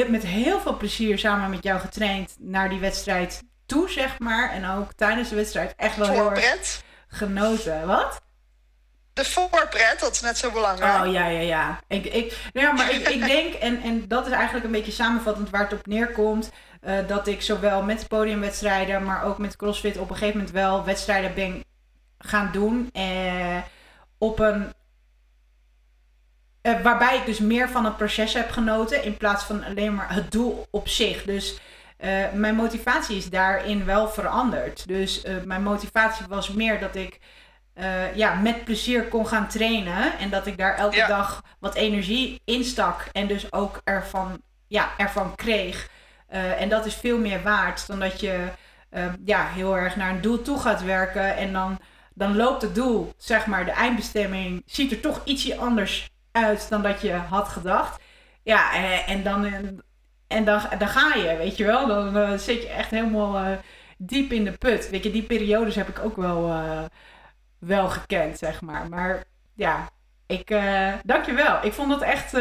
[0.07, 4.51] met heel veel plezier samen met jou getraind naar die wedstrijd toe, zeg maar.
[4.51, 7.87] En ook tijdens de wedstrijd echt wel heel erg genoten.
[7.87, 8.21] Wat?
[9.13, 11.05] De voorpret, dat is net zo belangrijk.
[11.05, 11.79] Oh ja, ja, ja.
[11.87, 15.49] Ik, ik, ja maar ik, ik denk, en, en dat is eigenlijk een beetje samenvattend
[15.49, 16.51] waar het op neerkomt.
[16.87, 20.85] Uh, dat ik zowel met podiumwedstrijden, maar ook met CrossFit op een gegeven moment wel
[20.85, 21.63] wedstrijden ben
[22.17, 22.89] gaan doen.
[22.93, 23.57] Uh,
[24.19, 24.73] op een
[26.63, 30.13] uh, waarbij ik dus meer van het proces heb genoten in plaats van alleen maar
[30.13, 31.23] het doel op zich.
[31.23, 31.59] Dus
[31.99, 34.87] uh, mijn motivatie is daarin wel veranderd.
[34.87, 37.19] Dus uh, mijn motivatie was meer dat ik
[38.13, 40.17] ja, met plezier kon gaan trainen.
[40.17, 41.07] En dat ik daar elke ja.
[41.07, 43.05] dag wat energie in stak.
[43.11, 45.89] En dus ook ervan, ja, ervan kreeg.
[46.57, 48.47] en dat is veel meer waard dan dat je
[49.25, 51.35] ja, heel erg naar een doel toe gaat werken.
[51.35, 51.79] En dan,
[52.19, 56.81] dan loopt het doel, zeg maar, de eindbestemming, ziet er toch ietsje anders uit dan
[56.81, 58.01] dat je had gedacht.
[58.43, 59.45] Ja, en, en dan,
[60.27, 61.87] en dan, dan ga je, weet je wel.
[61.87, 63.57] Dan uh, zit je echt helemaal uh,
[63.97, 64.89] diep in de put.
[64.89, 66.83] Weet je, die periodes heb ik ook wel, uh,
[67.59, 68.89] wel gekend, zeg maar.
[68.89, 69.89] Maar ja,
[70.25, 71.57] ik, uh, dankjewel.
[71.65, 72.33] Ik vond het echt,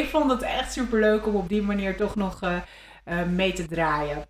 [0.00, 2.40] ik vond het echt super leuk om op die manier toch nog
[3.26, 4.26] mee te draaien.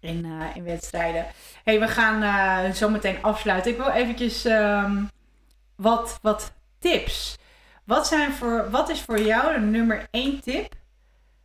[0.00, 0.24] In,
[0.54, 1.26] in wedstrijden.
[1.64, 3.70] hey, we gaan zo meteen afsluiten.
[3.70, 5.10] Ik wil eventjes um,
[5.76, 7.38] wat, wat tips
[7.90, 10.74] wat, zijn voor, wat is voor jou de nummer één tip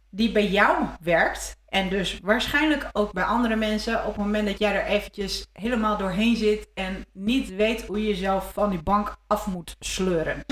[0.09, 1.57] die bij jou werkt?
[1.69, 5.97] En dus waarschijnlijk ook bij andere mensen op het moment dat jij er eventjes helemaal
[5.97, 10.43] doorheen zit en niet weet hoe je jezelf van die bank af moet sleuren.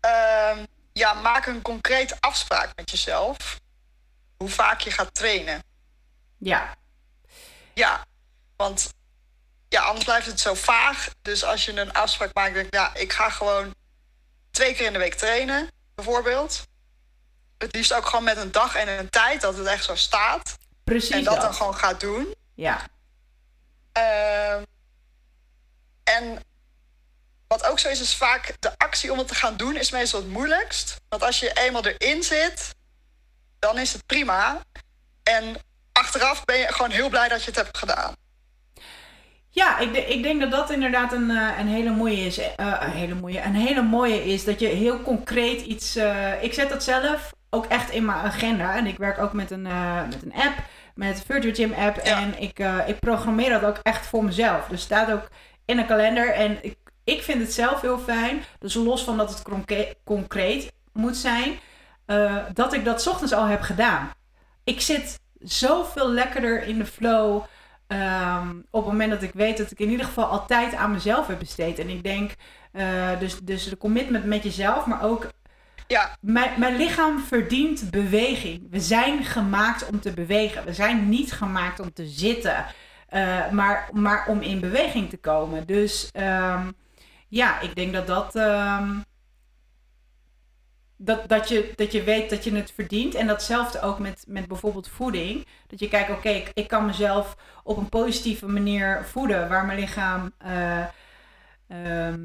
[0.00, 0.66] um,
[1.02, 3.60] ja, maak een concrete afspraak met jezelf.
[4.36, 5.62] Hoe vaak je gaat trainen.
[6.38, 6.74] Ja.
[7.74, 8.04] Ja,
[8.56, 8.94] want
[9.68, 11.08] ja, anders blijft het zo vaag.
[11.22, 13.74] Dus als je een afspraak maakt, denk ik, ja, ik ga gewoon
[14.50, 16.62] twee keer in de week trainen, bijvoorbeeld.
[17.58, 20.56] Het liefst ook gewoon met een dag en een tijd dat het echt zo staat.
[20.84, 21.42] Precies en dat, dat.
[21.42, 22.34] dan gewoon gaat doen.
[22.54, 22.86] Ja.
[23.92, 24.62] Ehm,
[26.04, 26.44] en
[27.46, 30.20] wat ook zo is, is vaak de actie om het te gaan doen is meestal
[30.20, 30.96] het moeilijkst.
[31.08, 32.74] Want als je eenmaal erin zit,
[33.58, 34.58] dan is het prima.
[35.22, 35.56] En
[35.92, 38.14] achteraf ben je gewoon heel blij dat je het hebt gedaan.
[39.50, 42.38] Ja, ik, ik denk dat dat inderdaad een, eh, een hele mooie is.
[42.38, 45.96] eh, een hele mooie, een hele mooie is dat je heel concreet iets.
[45.96, 48.76] eh, ik zet dat zelf ook echt in mijn agenda.
[48.76, 50.54] En ik werk ook met een, eh, met een app,
[50.94, 52.04] met Virtual Gym app.
[52.04, 52.20] Ja.
[52.20, 54.66] En ik, eh, ik programmeer dat ook echt voor mezelf.
[54.68, 55.28] Dus staat ook
[55.64, 56.32] in een kalender.
[56.32, 58.42] En ik, ik vind het zelf heel fijn.
[58.58, 61.58] Dus los van dat het concre- concreet moet zijn,
[62.06, 64.10] eh, dat ik dat 's ochtends al heb gedaan.
[64.64, 67.44] Ik zit zoveel lekkerder in de flow.
[67.86, 71.26] Ehm, op het moment dat ik weet dat ik in ieder geval altijd aan mezelf
[71.26, 71.78] heb besteed.
[71.78, 72.34] En ik denk,
[72.72, 75.28] eh, dus, dus de commitment met jezelf, maar ook
[75.88, 78.66] Ja, mijn, mijn lichaam verdient beweging.
[78.70, 80.64] We zijn gemaakt om te bewegen.
[80.64, 82.66] We zijn niet gemaakt om te zitten,
[83.08, 85.66] eh, maar, maar om in beweging te komen.
[85.66, 86.70] Dus ehm,
[87.28, 88.34] ja, ik denk dat dat.
[88.34, 88.88] ehm,
[90.96, 93.14] dat, dat, je, dat je weet dat je het verdient.
[93.14, 95.46] En datzelfde ook met, met bijvoorbeeld voeding.
[95.66, 99.48] Dat je kijkt, oké, ik, ik kan mezelf op een positieve manier voeden.
[99.48, 100.84] Waar mijn lichaam eh,
[101.68, 102.20] ehm,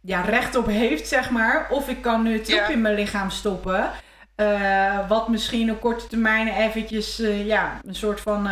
[0.00, 1.66] ja, recht op heeft, zeg maar.
[1.70, 2.68] Of ik kan nu troep Ja.
[2.68, 3.90] in mijn lichaam stoppen.
[4.34, 8.46] eh, wat misschien op korte termijn eventjes eh, ja, een soort van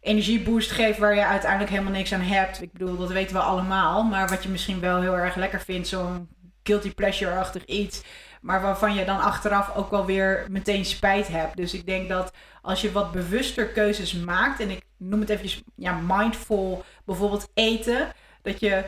[0.00, 2.62] energieboost geeft waar je uiteindelijk helemaal niks aan hebt.
[2.62, 4.02] Ik bedoel, dat weten we allemaal.
[4.04, 6.28] Maar wat je misschien wel heel erg lekker vindt, zo'n
[6.62, 8.02] guilty pleasure-achtig iets.
[8.46, 11.56] Maar waarvan je dan achteraf ook wel weer meteen spijt hebt.
[11.56, 12.32] Dus ik denk dat
[12.62, 14.60] als je wat bewuster keuzes maakt.
[14.60, 18.12] En ik noem het eventjes ja, mindful, bijvoorbeeld eten.
[18.42, 18.84] Dat je,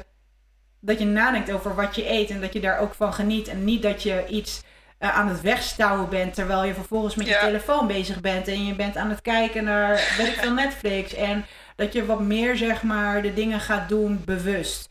[0.81, 2.31] dat je nadenkt over wat je eet.
[2.31, 3.49] En dat je daar ook van geniet.
[3.49, 4.63] En niet dat je iets
[4.99, 6.35] eh, aan het wegstouwen bent.
[6.35, 8.49] Terwijl je vervolgens met je telefoon bezig bent.
[8.49, 11.15] En je bent aan het kijken naar weet ik veel Netflix.
[11.15, 11.47] En
[11.77, 14.87] dat je wat meer zeg maar de dingen gaat doen bewust.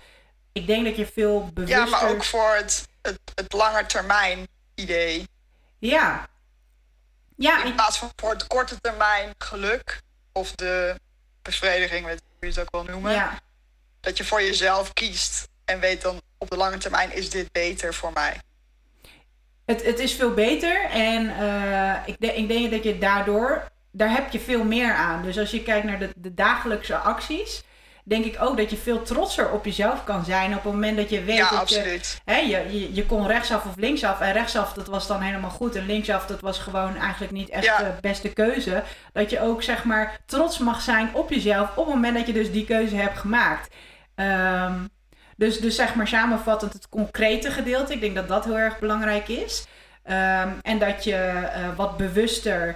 [0.52, 1.80] Ik denk dat je veel bewuster...
[1.80, 4.48] ja maar ook voor het, het, het langetermijn
[4.80, 5.28] idee.
[5.80, 6.28] Ja.
[7.36, 10.02] Ja, In plaats van voor het korte termijn geluk
[10.32, 10.96] of de
[11.42, 13.12] bevrediging, weet hoe je het ook wil noemen.
[13.12, 13.40] ja.
[14.00, 17.94] Dat je voor jezelf kiest en weet dan op de lange termijn is dit beter
[17.94, 18.40] voor mij.
[19.66, 24.10] Het, het is veel beter en eh, ik, de- ik denk dat je daardoor, daar
[24.12, 25.24] heb je veel meer aan.
[25.24, 27.62] Dus als je kijkt naar de, de dagelijkse acties,
[28.08, 31.10] denk ik ook dat je veel trotser op jezelf kan zijn op het moment dat
[31.10, 34.74] je weet ja, dat je, hè, je, je, je kon rechtsaf of linksaf en rechtsaf
[34.74, 37.78] dat was dan helemaal goed en linksaf dat was gewoon eigenlijk niet echt Ja.
[37.78, 38.84] de beste keuze.
[39.14, 42.34] Dat je ook zeg maar trots mag zijn op jezelf op het moment dat je
[42.34, 43.74] dus die keuze hebt gemaakt.
[44.16, 44.74] Ehm,
[45.38, 47.94] dus, dus zeg maar samenvattend het concrete gedeelte.
[47.94, 49.66] Ik denk dat dat heel erg belangrijk is.
[50.04, 52.76] Ehm, en dat je eh, wat bewuster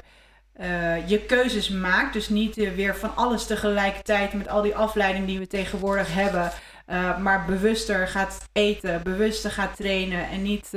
[0.61, 2.13] eh, je keuzes maakt.
[2.13, 6.51] Dus niet eh, weer van alles tegelijkertijd met al die afleiding die we tegenwoordig hebben.
[6.85, 10.71] eh, maar bewuster gaat eten, bewuster gaat trainen en niet,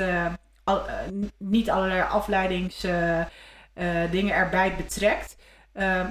[1.39, 3.28] niet allerlei afleidingsdingen
[4.11, 5.37] dingen erbij betrekt.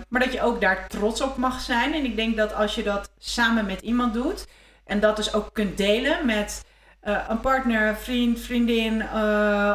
[0.09, 1.93] Maar dat je ook daar trots op mag zijn.
[1.93, 4.47] En ik denk dat als je dat samen met iemand doet
[4.85, 6.65] en dat dus ook kunt delen met
[7.01, 9.01] een partner, vriend, vriendin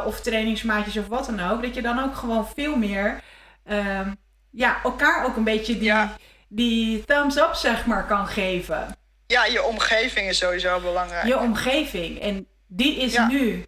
[0.04, 3.22] of trainingsmaatjes of wat dan ook, dat je dan ook gewoon veel meer
[3.68, 4.12] ehm,
[4.50, 6.16] ja, elkaar ook een beetje die, Ja.
[6.48, 8.96] die thumbs up zeg maar kan geven.
[9.26, 11.26] Ja, je omgeving is sowieso belangrijk.
[11.26, 12.20] Je omgeving.
[12.20, 13.26] En die is Ja.
[13.26, 13.66] nu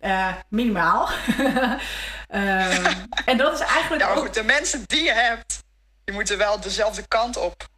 [0.00, 1.08] eh, minimaal.
[2.28, 2.92] Ehm,
[3.24, 5.62] en dat is eigenlijk ook goed, de mensen die je hebt,
[6.04, 7.68] die moeten wel dezelfde kant op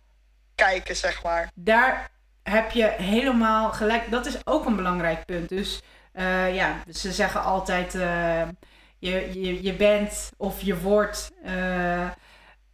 [0.54, 1.50] kijken, zeg maar.
[1.54, 2.10] daar
[2.42, 4.10] heb je helemaal gelijk.
[4.10, 5.48] Dat is ook een belangrijk punt.
[5.48, 5.80] Dus
[6.12, 8.42] eh, ja, ze zeggen altijd: eh,
[8.98, 12.10] je, je, je bent of je wordt eh, eh,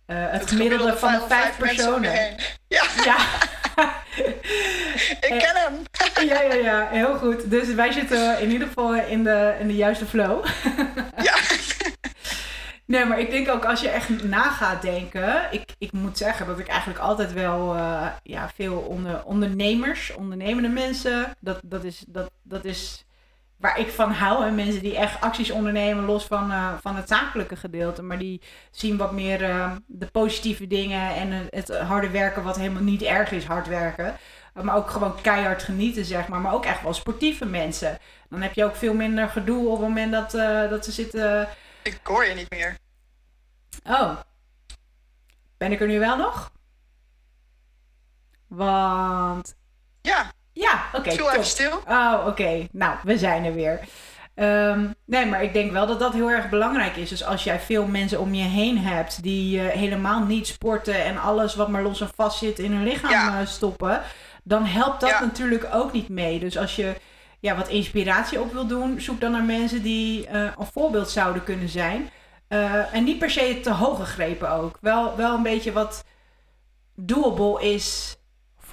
[0.07, 2.13] het, gemiddelde van de vijf personen.
[2.69, 3.17] Ja, Ja.
[5.29, 5.83] ik ken hem.
[6.29, 7.51] ja, ja, ja, heel goed.
[7.51, 10.45] Dus wij zitten in ieder geval in de, in de juiste flow.
[11.23, 11.35] Ja.
[12.87, 15.49] Nee, maar ik denk ook als je echt na gaat denken.
[15.51, 20.69] Ik, ik moet zeggen dat ik eigenlijk altijd wel eh, ja, veel onder, ondernemers, ondernemende
[20.69, 21.37] mensen.
[21.41, 23.05] Dat, dat, is, dat, dat is
[23.65, 24.47] waar ik van hou.
[24.47, 28.03] En mensen die echt acties ondernemen, los van, eh, van het zakelijke gedeelte.
[28.03, 28.41] Maar die
[28.71, 33.31] zien wat meer eh, de positieve dingen en het harde werken, wat helemaal niet erg
[33.31, 34.17] is, hard werken.
[34.55, 36.41] Uh, maar ook gewoon keihard genieten, zeg maar.
[36.41, 37.99] Maar ook echt wel sportieve mensen.
[38.29, 41.49] Dan heb je ook veel minder gedoe op het moment dat, eh, dat ze zitten.
[41.83, 42.77] Ik hoor je niet meer.
[43.85, 44.17] Oh.
[45.57, 46.53] Ben ik er nu wel nog?
[48.47, 49.55] Want.
[50.01, 51.17] Ja, Ja, oké.
[51.17, 51.29] top.
[51.29, 51.83] even stil.
[51.89, 52.67] Oh, oké.
[52.73, 53.81] Nou, we zijn er weer.
[54.35, 57.09] Ehm, nee, maar ik denk wel dat dat heel erg belangrijk is.
[57.09, 61.19] Dus als jij veel mensen om je heen hebt die uh, helemaal niet sporten en
[61.19, 64.03] alles wat maar los en vast zit in hun lichaam uh, stoppen,
[64.45, 66.39] dan helpt dat natuurlijk ook niet mee.
[66.39, 66.95] Dus als je
[67.41, 71.45] ja, wat inspiratie op wil doen, zoek dan naar mensen die uh, een voorbeeld zouden
[71.45, 72.11] kunnen zijn.
[72.93, 74.79] en niet per se te hoog gegrepen ook.
[74.81, 76.05] Wel, wel een beetje wat
[76.95, 78.17] doable is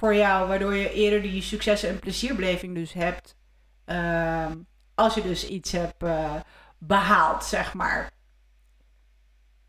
[0.02, 3.36] voor jou, waardoor je eerder die successen en plezierbeleving dus hebt.
[3.84, 4.56] Ehm,
[4.94, 6.34] als je dus iets hebt uh,
[6.78, 8.10] behaald, zeg maar.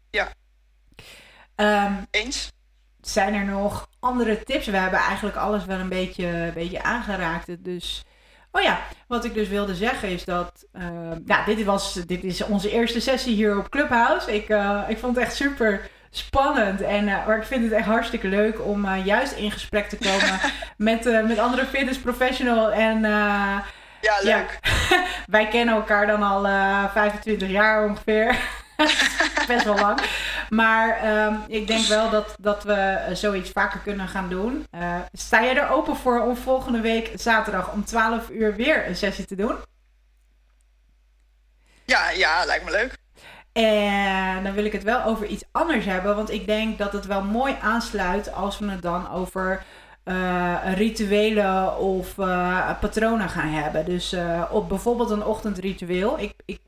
[0.10, 0.34] Ja.
[1.56, 2.52] Um, Eens.
[3.02, 4.66] Zijn er nog andere tips?
[4.66, 7.64] We hebben eigenlijk alles wel een beetje, een beetje aangeraakt.
[7.64, 8.06] Dus,
[8.52, 10.84] oh ja, wat ik dus wilde zeggen is dat, uh,
[11.26, 14.34] nou, dit, was, dit is onze eerste sessie hier op Clubhouse.
[14.36, 16.82] Ik, uh, ik vond het echt super spannend.
[16.82, 19.98] En, uh, maar ik vind het echt hartstikke leuk om uh, juist in gesprek te
[19.98, 20.40] komen
[20.78, 22.72] met, uh, met andere fitness professional.
[22.72, 24.60] En ja, leuk.
[24.62, 26.44] Ja, wij kennen elkaar dan al
[26.92, 28.40] 25 jaar ongeveer.
[29.48, 30.02] Best wel lang.
[30.50, 34.68] Maar um, ik denk wel dat, dat we zoiets vaker kunnen gaan doen.
[35.12, 39.26] sta jij er open voor om volgende week zaterdag om 12 uur weer een sessie
[39.26, 39.56] te doen?
[41.86, 43.03] Ja, ja, lijkt me leuk.
[43.54, 46.16] En dan wil ik het wel over iets anders hebben.
[46.16, 49.64] Want ik denk dat het wel mooi aansluit als we het dan over
[50.06, 53.86] uh, rituelen of uh, patronen gaan hebben.
[53.86, 56.20] Dus uh, op bijvoorbeeld een ochtendritueel.
[56.20, 56.60] Ik, ik,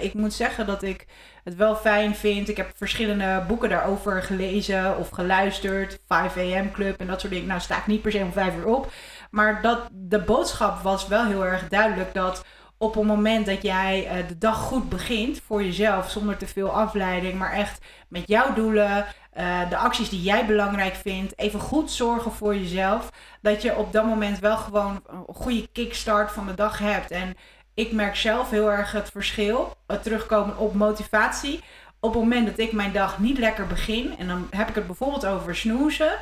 [0.00, 1.06] ik moet zeggen dat ik
[1.44, 2.48] het wel fijn vind.
[2.48, 5.98] Ik heb verschillende boeken daarover gelezen of geluisterd.
[6.06, 7.48] 5 AM Club en dat soort dingen.
[7.48, 8.92] Nou sta ik niet per se om 5 uur op.
[9.30, 12.44] Maar dat, de boodschap was wel heel erg duidelijk dat
[12.84, 16.70] op het moment dat jij uh, de dag goed begint voor jezelf, zonder te veel
[16.70, 19.06] afleiding, maar echt met jouw doelen,
[19.38, 23.10] uh, de acties die jij belangrijk vindt, even goed zorgen voor jezelf,
[23.42, 27.10] dat je op dat moment wel gewoon een goede kickstart van de dag hebt.
[27.10, 27.34] En
[27.74, 31.60] ik merk zelf heel erg het verschil, terugkomen op motivatie.
[32.00, 34.86] Op het moment dat ik mijn dag niet lekker begin, en dan heb ik het
[34.86, 36.12] bijvoorbeeld over snoezen,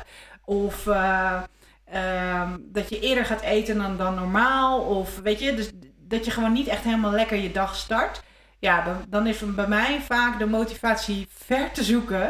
[0.45, 1.41] of uh,
[2.59, 5.71] dat je eerder gaat eten dan, dan normaal, of weet je, dus
[6.13, 8.21] dat je gewoon niet echt helemaal lekker je dag start.
[8.59, 12.27] Ja, dan, dan is bij mij vaak de motivatie ver te zoeken.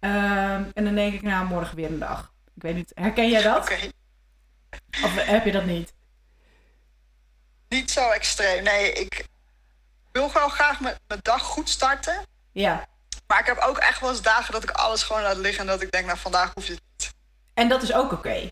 [0.00, 2.32] Um, en dan denk ik, nou, morgen weer een dag.
[2.54, 3.62] Ik weet niet, herken jij dat?
[3.72, 3.92] Okay.
[5.04, 5.92] Of heb je dat niet?
[7.68, 8.64] Niet zo extreem.
[8.64, 9.26] Nee, ik
[10.12, 12.26] wil gewoon graag mijn, mijn dag goed starten.
[12.52, 12.86] Ja.
[13.26, 15.66] Maar ik heb ook echt wel eens dagen dat ik alles gewoon laat liggen en
[15.66, 17.12] dat ik denk, nou, vandaag hoeft het niet.
[17.54, 18.50] En dat is ook oké.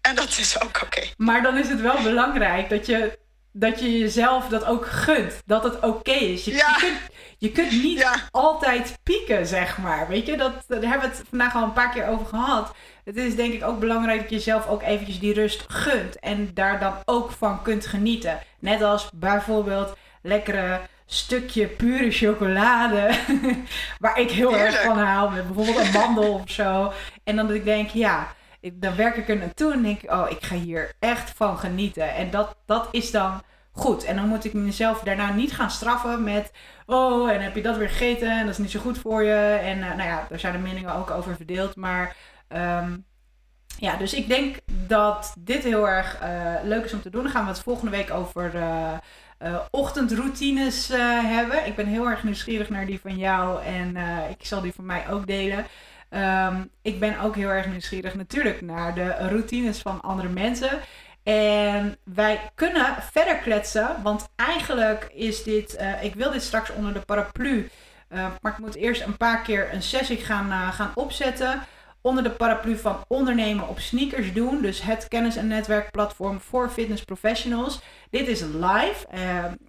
[0.00, 1.02] En dat is ook oké.
[1.16, 3.18] Maar dan is het wel belangrijk dat je
[3.52, 5.42] dat je jezelf dat ook gunt.
[5.46, 6.44] Dat het oké is.
[6.44, 6.56] Je, ja.
[6.56, 6.98] je, kunt,
[7.38, 8.14] je kunt niet ja.
[8.30, 10.08] altijd pieken, zeg maar.
[10.08, 12.74] Weet je, dat, daar hebben we het vandaag al een paar keer over gehad.
[13.04, 16.18] Het is denk ik ook belangrijk dat je jezelf ook eventjes die rust gunt.
[16.18, 18.38] En daar dan ook van kunt genieten.
[18.58, 23.10] Net als bijvoorbeeld lekkere stukje pure chocolade.
[23.98, 24.74] waar ik heel Heerlijk.
[24.74, 25.28] erg van haal.
[25.28, 26.92] Met bijvoorbeeld een mandel of zo.
[27.24, 28.34] En dan dat ik denk, ja
[28.72, 32.14] dan werk ik er naartoe en denk ik, oh, ik ga hier echt van genieten.
[32.14, 33.42] En dat, dat is dan
[33.72, 34.04] goed.
[34.04, 36.50] En dan moet ik mezelf daarna niet gaan straffen met,
[36.86, 39.58] oh, en heb je dat weer gegeten en dat is niet zo goed voor je.
[39.62, 41.76] En uh, nou ja, daar zijn de meningen ook over verdeeld.
[41.76, 42.16] Maar
[42.48, 43.04] um,
[43.78, 47.22] ja, dus ik denk dat dit heel erg uh, leuk is om te doen.
[47.22, 50.88] Dan gaan we het volgende week over uh, ochtendroutines
[51.24, 51.66] hebben.
[51.66, 53.96] Ik ben heel erg nieuwsgierig naar die van jou en
[54.30, 55.66] ik zal die van mij ook delen.
[56.14, 60.80] Um, ik ben ook heel erg nieuwsgierig natuurlijk naar de routines van andere mensen.
[61.22, 66.92] En wij kunnen verder kletsen, want eigenlijk is dit, uh, ik wil dit straks onder
[66.92, 67.70] de paraplu,
[68.08, 71.62] uh, maar ik moet eerst een paar keer een sessie gaan, uh, gaan opzetten.
[72.00, 74.62] Onder de paraplu van ondernemen op sneakers doen.
[74.62, 77.80] Dus het kennis- en netwerkplatform voor fitness professionals.
[78.10, 79.06] Dit is live.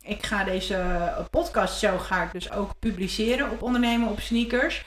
[0.02, 0.86] ik ga deze
[1.30, 4.86] podcast show ga ik dus ook publiceren op ondernemen op sneakers.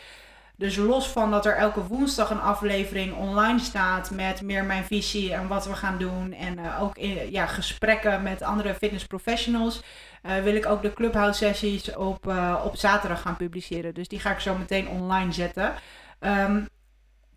[0.57, 5.35] Dus los van dat er elke woensdag een aflevering online staat met meer mijn visie
[5.35, 6.33] en wat we gaan doen.
[6.33, 9.83] En uh, ook in, ja, gesprekken met andere fitness professionals.
[10.23, 13.95] Uh, wil ik ook de Clubhouse sessies op, uh, op zaterdag gaan publiceren.
[13.95, 15.75] Dus die ga ik zo meteen online zetten.
[16.21, 16.69] Um,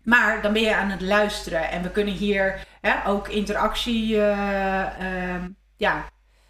[0.02, 1.70] maar dan ben je aan het luisteren.
[1.70, 6.04] En we kunnen hier hè, ook interactie um, ja,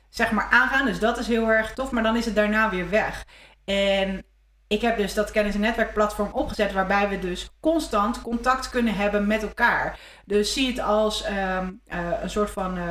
[0.08, 0.86] zeg maar aangaan.
[0.86, 1.90] Dus dat is heel erg tof.
[1.90, 3.24] Maar dan is het daarna weer weg.
[3.64, 4.24] En
[4.70, 9.26] ik heb dus dat kennis- en netwerkplatform opgezet waarbij we dus constant contact kunnen hebben
[9.26, 9.98] met elkaar.
[10.24, 12.84] Dus zie het als um, uh, een soort van uh,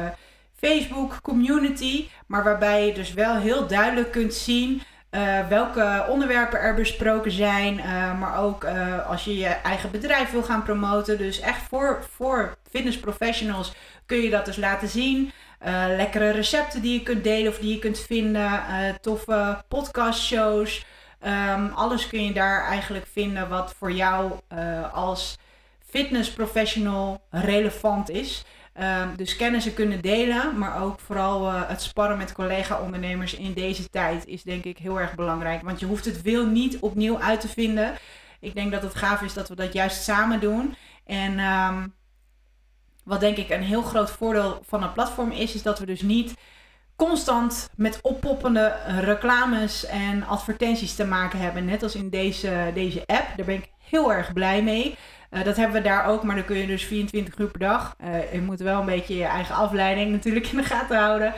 [0.56, 6.74] Facebook community, maar waarbij je dus wel heel duidelijk kunt zien uh, welke onderwerpen er
[6.76, 7.76] besproken zijn,
[8.20, 8.66] maar ook
[9.08, 11.18] als je je eigen bedrijf wil gaan promoten.
[11.18, 13.74] Dus echt voor, voor fitness professionals
[14.06, 15.32] kun je dat dus laten zien.
[15.98, 18.62] lekkere recepten die je kunt delen of die je kunt vinden.
[19.02, 20.86] toffe podcastshows.
[21.26, 24.32] Um, alles kun je daar eigenlijk vinden wat voor jou
[24.94, 25.38] als
[25.86, 28.46] fitnessprofessional relevant is.
[28.82, 33.90] Um, dus kennissen kunnen delen, maar ook vooral uh, het sparren met collega-ondernemers in deze
[33.90, 35.62] tijd is denk ik heel erg belangrijk.
[35.62, 37.94] Want je hoeft het wil niet opnieuw uit te vinden.
[38.40, 40.76] Ik denk dat het gaaf is dat we dat juist samen doen.
[41.06, 41.94] En um,
[43.04, 46.02] wat denk ik een heel groot voordeel van een platform is, is dat we dus
[46.02, 46.34] niet
[47.00, 51.66] constant met oppoppende reclames en advertenties te maken hebben.
[51.66, 53.28] Net als in deze, deze app.
[53.36, 54.96] Daar ben ik heel erg blij mee.
[55.32, 57.96] Uh, dat hebben we daar ook, maar dan kun je dus 24 uur per dag.
[58.04, 61.34] Uh, je moet wel een beetje je eigen afleiding natuurlijk in de gaten houden.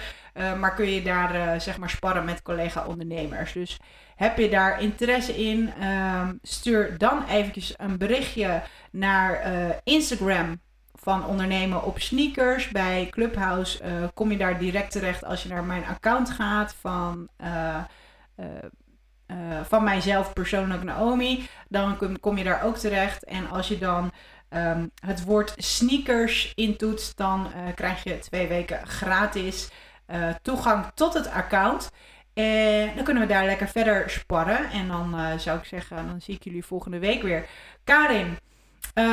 [0.60, 3.54] Maar kun je daar zeg maar sparren met collega-ondernemers.
[3.54, 3.80] Dus
[4.16, 9.42] heb je daar interesse in, ehm, stuur dan eventjes een berichtje naar
[9.84, 10.60] Instagram
[11.02, 12.70] van ondernemen op sneakers.
[12.70, 17.84] Bij Clubhouse kom je daar direct terecht als je naar mijn account gaat van uh,
[19.64, 23.24] van mijzelf persoonlijk Naomi, dan kom, je daar ook terecht.
[23.24, 24.12] En als je dan
[24.50, 29.70] um, het woord sneakers intoetst, dan krijg je twee weken gratis
[30.42, 31.92] toegang tot het account.
[32.34, 34.70] En dan kunnen we daar lekker verder sparren.
[34.70, 37.46] En dan zou ik zeggen, dan zie ik jullie volgende week weer.
[37.84, 38.38] Karin,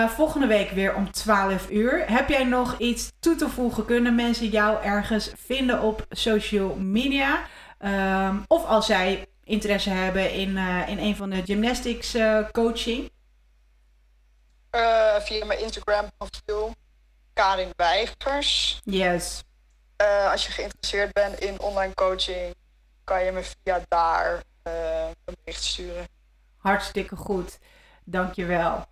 [0.09, 2.05] volgende week weer om 12 uur.
[2.07, 3.85] Heb jij nog iets toe te voegen?
[3.85, 7.47] Kunnen mensen jou ergens vinden op social media?
[7.81, 13.11] Um, of als zij interesse hebben in, uh, in een van de gymnastics uh, coaching?
[15.19, 16.75] Via mijn Instagram profiel,
[17.33, 18.81] Karin Weigers.
[18.85, 19.43] Yes.
[20.31, 22.55] als je geïnteresseerd bent in online coaching,
[23.05, 26.09] kan je me via daar een bericht sturen.
[26.57, 27.59] Hartstikke goed.
[28.05, 28.87] Dankjewel.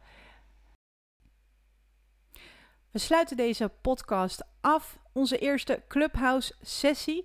[2.97, 4.99] We sluiten deze podcast af.
[5.13, 7.25] Onze eerste Clubhouse sessie.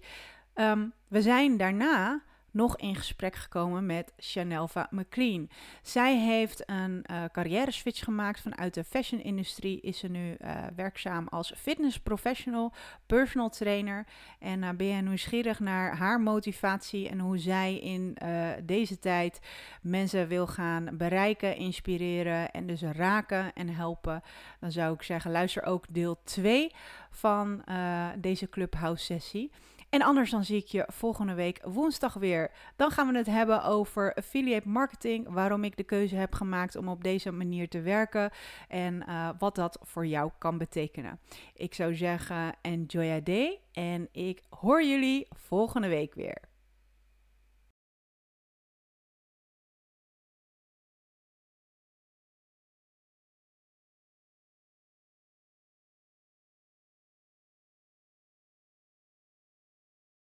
[0.55, 5.49] Um, we zijn daarna nog in gesprek gekomen met Chanelva McLean.
[5.81, 9.81] Zij heeft een uh, carrière switch gemaakt vanuit de fashion-industrie.
[9.81, 12.73] Is ze nu uh, werkzaam als fitness professional,
[13.05, 14.05] personal trainer.
[14.39, 18.17] En uh, ben je nieuwsgierig naar haar motivatie en hoe zij in
[18.63, 19.39] deze tijd
[19.81, 24.21] mensen wil gaan bereiken, inspireren en dus raken en helpen?
[24.59, 26.71] Dan zou ik zeggen, luister ook deel 2
[27.09, 27.63] van
[28.17, 29.51] deze Clubhouse sessie.
[29.91, 32.51] En anders dan zie ik je volgende week woensdag weer.
[32.75, 35.29] Dan gaan we het hebben over affiliate marketing.
[35.29, 38.31] Waarom ik de keuze heb gemaakt om op deze manier te werken.
[38.67, 41.19] En uh, wat dat voor jou kan betekenen.
[41.55, 43.59] Ik zou zeggen, enjoy your day.
[43.71, 46.50] En ik hoor jullie volgende week weer.